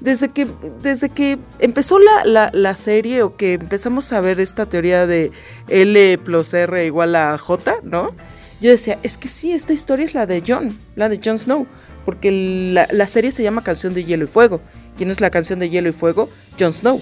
[0.00, 0.46] desde que,
[0.82, 5.30] desde que empezó la, la, la serie o que empezamos a ver esta teoría de
[5.68, 8.14] L plus R igual a J, ¿no?
[8.60, 11.66] Yo decía, es que sí, esta historia es la de Jon, la de Jon Snow,
[12.04, 12.30] porque
[12.72, 14.60] la, la serie se llama Canción de Hielo y Fuego.
[14.96, 16.28] ¿Quién es la canción de Hielo y Fuego?
[16.58, 17.00] Jon Snow.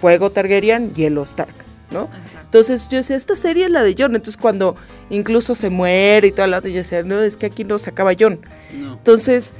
[0.00, 1.54] Fuego Targaryen, Hielo Stark,
[1.90, 2.04] ¿no?
[2.04, 2.38] exacto.
[2.44, 4.16] Entonces yo decía, esta serie es la de Jon.
[4.16, 4.76] Entonces cuando
[5.10, 8.12] incluso se muere y toda la yo decía, no, es que aquí no se acaba
[8.18, 8.40] Jon.
[8.76, 8.94] No.
[8.94, 9.52] Entonces,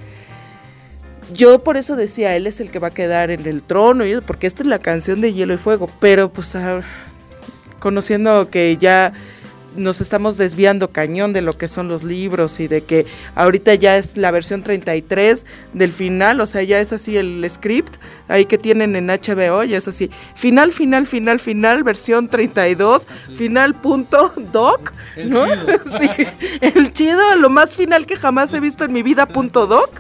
[1.33, 4.13] yo por eso decía, él es el que va a quedar en el trono, y
[4.13, 5.89] eso, porque esta es la canción de Hielo y Fuego.
[6.01, 6.81] Pero pues ah,
[7.79, 9.13] conociendo que ya
[9.77, 13.97] nos estamos desviando cañón de lo que son los libros y de que ahorita ya
[13.97, 17.97] es la versión 33 del final, o sea, ya es así el script
[18.29, 23.07] ahí que tienen en HBO, ya es así, final, final, final, final, versión 32,
[23.37, 25.47] final punto doc, El ¿no?
[25.47, 25.67] chido.
[25.99, 26.09] sí,
[26.61, 29.91] el chido, lo más final que jamás he visto en mi vida punto doc,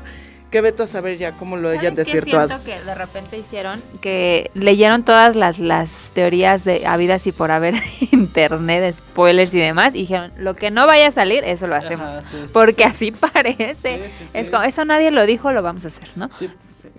[0.51, 2.48] que veto a saber ya cómo lo hayan ¿Sabes qué desvirtuado.
[2.48, 3.80] siento que de repente hicieron?
[4.01, 7.80] Que leyeron todas las, las teorías de habidas y por haber de
[8.12, 12.14] internet, spoilers y demás, y dijeron, lo que no vaya a salir, eso lo hacemos.
[12.18, 12.36] Ajá, sí.
[12.53, 13.74] Porque así parece.
[13.74, 13.88] Sí,
[14.18, 14.38] sí, sí.
[14.38, 16.28] Es como, eso nadie lo dijo, lo vamos a hacer, ¿no?
[16.38, 16.51] Sí,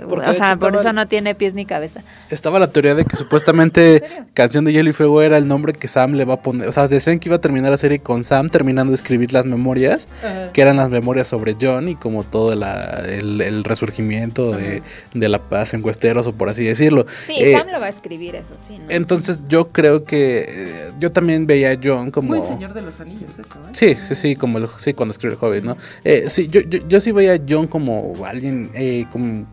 [0.10, 2.04] porque O sea, por eso no tiene pies ni cabeza.
[2.30, 3.16] Estaba la teoría de que
[3.52, 4.04] supuestamente.
[4.34, 6.68] Canción de Hielo y Fuego era el nombre que Sam le va a poner.
[6.68, 9.45] O sea, decían que iba a terminar la serie con Sam terminando de escribir las
[9.45, 10.08] memorias,
[10.54, 14.82] que eran las memorias sobre John y como todo la- el, el resurgimiento de,
[15.14, 17.06] de la paz en Westeros, o por así decirlo.
[17.28, 18.86] Sí, Eh, Sam lo va a escribir, eso sí, ¿no?
[18.89, 22.36] Entonces yo creo que eh, yo también veía a John como...
[22.36, 23.72] Muy Señor de los Anillos eso, ¿eh?
[23.74, 25.78] Sí, sí, sí, como el, sí, cuando escribe el Hobbit, ¿no?
[26.04, 29.46] Eh, sí, yo, yo, yo sí veía a John como alguien, eh, como,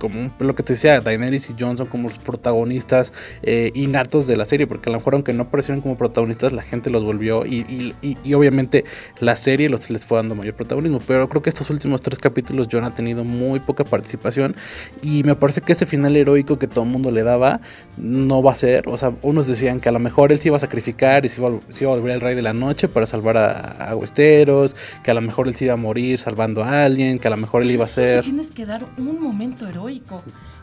[0.00, 4.36] como lo que te decía, Daenerys y Jon son como los protagonistas eh, innatos de
[4.36, 7.46] la serie, porque a lo mejor aunque no aparecieron como protagonistas, la gente los volvió
[7.46, 8.84] y, y- y- obviamente
[9.20, 12.66] la serie los, les fue dando mayor protagonismo, pero creo que estos últimos tres capítulos
[12.72, 14.56] Jon ha tenido muy poca participación
[15.02, 17.60] y me parece que ese final heroico que todo el mundo le daba
[17.98, 20.56] no va a ser, o sea, unos decían que a lo mejor él se iba
[20.56, 22.88] a sacrificar y se iba, a- se iba a volver el rey de la noche
[22.88, 26.64] para salvar a, a Westeros, que a lo mejor él se iba a morir salvando
[26.64, 28.22] a alguien, que a lo mejor él iba a ser...
[28.24, 29.89] Tienes que dar un momento heroico.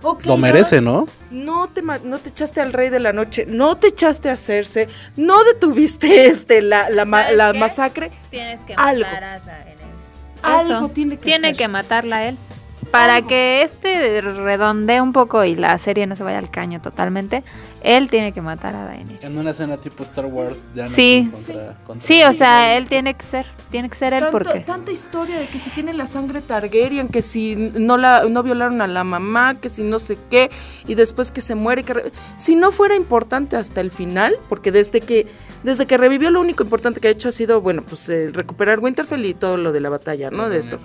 [0.03, 1.07] Lo no- merece, ¿no?
[1.31, 4.87] No te, no te echaste al rey de la noche, no te echaste a hacerse,
[5.15, 8.11] no detuviste este, la, la, ma- ¿Sabes la masacre.
[8.29, 9.03] Tienes que Algo.
[9.05, 9.81] matar a Daenerys.
[10.43, 10.89] Algo Eso.
[10.89, 11.57] tiene que Tiene ser.
[11.57, 12.37] que matarla a él.
[12.91, 17.43] para que este redondee un poco y la serie no se vaya al caño totalmente,
[17.81, 19.23] él tiene que matar a Daenerys.
[19.23, 21.29] En una escena tipo Star Wars de Sí.
[21.31, 24.59] contra, contra- Sí, o sea, él tiene que ser, tiene que ser él Tanto- porque...
[24.61, 28.81] Tanta historia de que si tiene la sangre Targaryen, que si no la no violaron
[28.81, 30.49] a la mamá, que si no sé qué,
[30.87, 31.83] y después que se muere.
[31.83, 35.27] Que re- si no fuera importante hasta el final, porque desde que
[35.63, 38.79] desde que revivió lo único importante que ha hecho ha sido, bueno, pues eh, recuperar
[38.79, 40.49] Winterfell y todo lo de la batalla, ¿no?
[40.49, 40.79] De esto.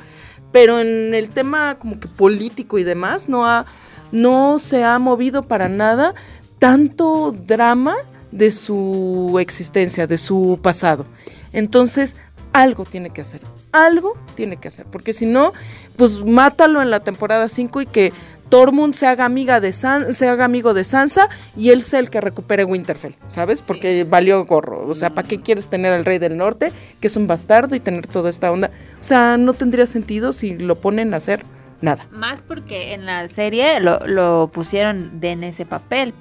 [0.50, 3.64] Pero en el tema como que político y demás, no ha,
[4.10, 6.14] no se ha movido para nada
[6.62, 7.96] tanto drama
[8.30, 11.06] de su existencia, de su pasado.
[11.52, 12.16] Entonces,
[12.52, 13.40] algo tiene que hacer.
[13.72, 14.86] Algo tiene que hacer.
[14.86, 15.52] Porque si no,
[15.96, 18.12] pues mátalo en la temporada 5 y que
[18.48, 22.10] Tormund se haga amiga de San, se haga amigo de Sansa y él sea el
[22.10, 23.60] que recupere Winterfell, ¿sabes?
[23.60, 24.86] Porque valió gorro.
[24.86, 27.80] O sea, ¿para qué quieres tener al rey del norte, que es un bastardo, y
[27.80, 28.70] tener toda esta onda?
[29.00, 31.42] O sea, no tendría sentido si lo ponen a hacer
[31.80, 32.06] nada.
[32.12, 36.14] Más porque en la serie lo, lo pusieron de en ese papel.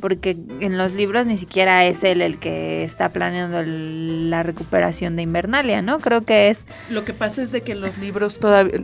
[0.00, 5.16] Porque en los libros ni siquiera es él el que está planeando el- la recuperación
[5.16, 5.98] de Invernalia, ¿no?
[5.98, 6.66] Creo que es...
[6.90, 8.80] Lo que pasa es de que en los libros todavía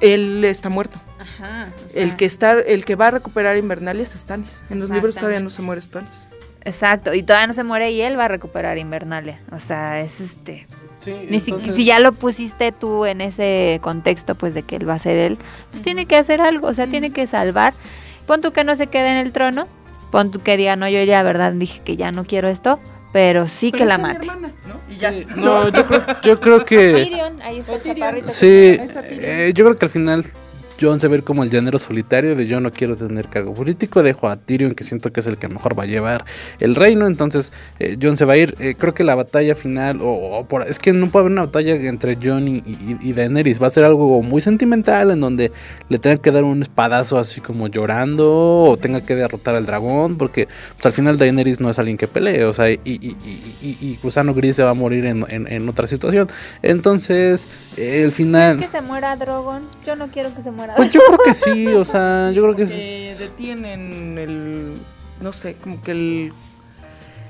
[0.00, 1.00] él está muerto.
[1.18, 1.68] Ajá.
[1.94, 4.64] El que está, el que va a recuperar Invernalia es Stannis.
[4.70, 6.28] En los libros todavía no se muere Stannis.
[6.64, 9.40] Exacto, y todavía no se muere y él va a recuperar Invernalia.
[9.52, 10.66] O sea, es este...
[11.00, 14.76] Sí, Ni si, entonces- si ya lo pusiste tú en ese contexto, pues de que
[14.76, 15.38] él va a ser él,
[15.70, 17.72] pues tiene que hacer algo, o sea, tiene que salvar.
[18.26, 19.68] Pon tú que no se quede en el trono,
[20.10, 22.78] pon tú que diga, no, yo ya, verdad, dije que ya no quiero esto,
[23.12, 24.26] pero sí que la mate.
[24.90, 25.10] Y ya.
[25.10, 26.92] Sí, no, yo creo, yo creo que...
[27.04, 27.96] Tyrion, ahí está O el Tyrion.
[27.98, 28.46] chaparrito que Sí,
[29.20, 30.24] eh, yo creo que al final
[30.80, 34.28] John se ve como el llanero solitario de yo no quiero tener cargo político, dejo
[34.28, 36.24] a Tyrion que siento que es el que mejor va a llevar
[36.60, 39.98] el reino, entonces eh, John se va a ir, Eh, creo que la batalla final,
[40.02, 43.70] o, por, es que no puede haber una batalla entre John y, Daenerys, va a
[43.70, 45.52] ser algo muy sentimental en donde
[45.88, 50.16] le tenga que dar un espadazo así como llorando o tenga que derrotar al dragón,
[50.18, 54.34] porque pues, al final Daenerys no es alguien que pelee, o sea, y, y, Gusano
[54.34, 56.28] Gris se va a morir en, en- otra situación,
[56.62, 58.58] entonces el final...
[58.58, 59.62] que se muera Drogon?
[59.86, 60.67] Yo no quiero que se muera.
[60.76, 63.18] Pues yo creo que sí, o sea, yo creo que Que es...
[63.18, 64.72] detienen el,
[65.20, 66.32] no sé, como que el,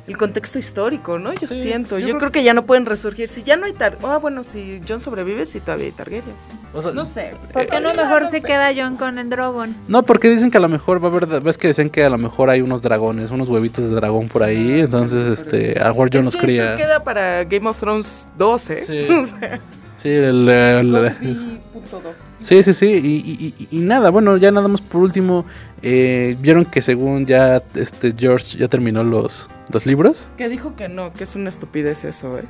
[0.07, 1.35] el contexto histórico, ¿no?
[1.35, 3.29] Yo Sí, siento, yo yo, creo- creo que ya no pueden resurgir.
[3.29, 3.99] Si ya no hay Tar...
[4.03, 6.53] Ah, bueno, si John sobrevive, sí todavía hay Targaryens.
[6.73, 7.35] o sea, No sé.
[7.53, 8.47] ¿Por qué no Eh, mejor no se sé.
[8.47, 9.77] queda John con el Drogon?
[9.87, 12.09] No, porque dicen que a lo mejor va a haber, ves que dicen que a
[12.11, 15.91] lo mejor hay unos dragones, unos huevitos de dragón por ahí, entonces este, a lo
[15.91, 16.65] mejor John que cría.
[16.75, 18.81] esto queda para Game of Thrones 2, ¿eh?
[18.87, 19.09] Sí.
[19.13, 19.61] O sea,
[19.99, 22.15] Sí, el, el- Godby.2.
[22.41, 22.97] sí, sí, sí, y,
[23.33, 25.45] y- y- y nada, bueno, ya nada más por último,
[25.83, 30.31] eh, vieron que según ya este George ya terminó los, los libros.
[30.37, 32.45] Que dijo que no, que es una estupidez eso, ¿eh?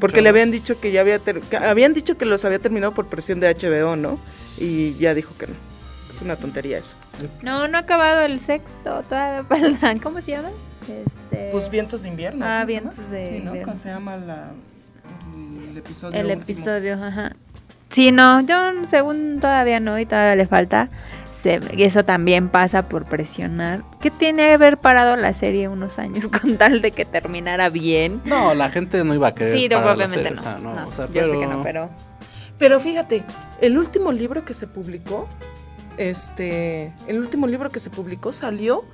[0.00, 2.94] Porque le habían dicho que ya había ter- que habían dicho que los había terminado
[2.94, 4.18] por presión de HBO, ¿no?
[4.56, 5.52] Y ya dijo que no.
[6.08, 6.96] Es una tontería eso.
[7.42, 9.98] No, no ha acabado el sexto, todavía faltan.
[9.98, 10.48] ¿Cómo se llama?
[10.82, 11.48] Este...
[11.52, 12.46] Pues vientos de invierno.
[12.46, 13.46] Ah, vientos de Sí, ¿no?
[13.48, 13.64] invierno.
[13.72, 14.52] ¿Cómo se llama la,
[15.74, 16.42] el episodio El último?
[16.42, 17.36] episodio, ajá.
[17.90, 18.56] Sí, no, yo
[18.88, 20.88] según todavía no y todavía le falta.
[21.32, 23.82] Se- y eso también pasa por presionar.
[24.00, 28.20] ¿Qué tiene que haber parado la serie unos años con tal de que terminara bien?
[28.24, 29.52] No, la gente no iba a querer.
[29.52, 30.40] Sí, no, serie, no.
[30.40, 31.90] o sea, no, No, o sea, Yo sé que no, pero...
[32.58, 33.24] Pero fíjate,
[33.60, 35.28] el último libro que se publicó,
[35.98, 38.84] este, el último libro que se publicó salió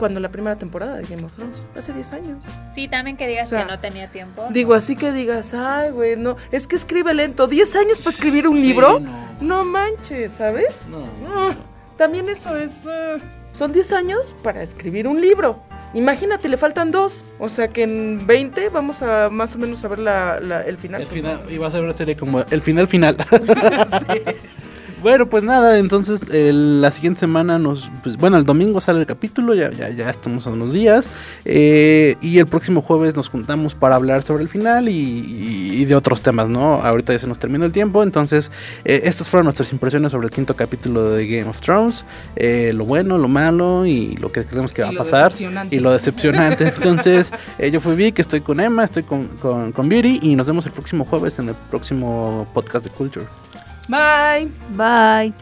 [0.00, 2.44] cuando la primera temporada de Game of Thrones, hace 10 años.
[2.74, 4.48] Sí, también que digas O sea, que no tenía tiempo.
[4.50, 8.48] Digo, así que digas, ay, güey, no, es que escribe lento, 10 años para escribir
[8.48, 9.28] un Sí, libro, no.
[9.40, 10.82] no manches, ¿sabes?
[10.90, 11.00] No.
[11.00, 11.54] Mm,
[11.96, 13.18] También eso es, eh,
[13.52, 15.62] son 10 años para escribir un libro.
[15.92, 19.88] Imagínate, le faltan dos, o sea que en 20 vamos a más o menos a
[19.88, 21.02] ver la, la- el final.
[21.02, 21.50] El pues, final, no.
[21.50, 23.16] y va a ser una serie como el final final.
[25.02, 29.06] Bueno, pues nada, entonces el- la siguiente semana nos, pues, bueno, el domingo sale el
[29.06, 31.06] capítulo, ya, ya, ya estamos a unos días,
[31.46, 35.84] eh, y el próximo jueves nos juntamos para hablar sobre el final y, y- y
[35.86, 36.82] de otros temas, ¿no?
[36.82, 38.52] Ahorita ya se nos terminó el tiempo, entonces
[38.84, 42.04] eh, estas fueron nuestras impresiones sobre el quinto capítulo de Game of Thrones,
[42.36, 45.32] eh, lo bueno, lo malo y lo que creemos que va a pasar.
[45.76, 46.68] Y lo decepcionante.
[46.76, 50.46] Entonces, eh, yo fui Vic, estoy con Emma, estoy con, con, con Beauty y nos
[50.46, 53.26] vemos el próximo jueves en el próximo podcast de Culture.
[53.90, 54.48] Bye.
[54.76, 55.32] Bye.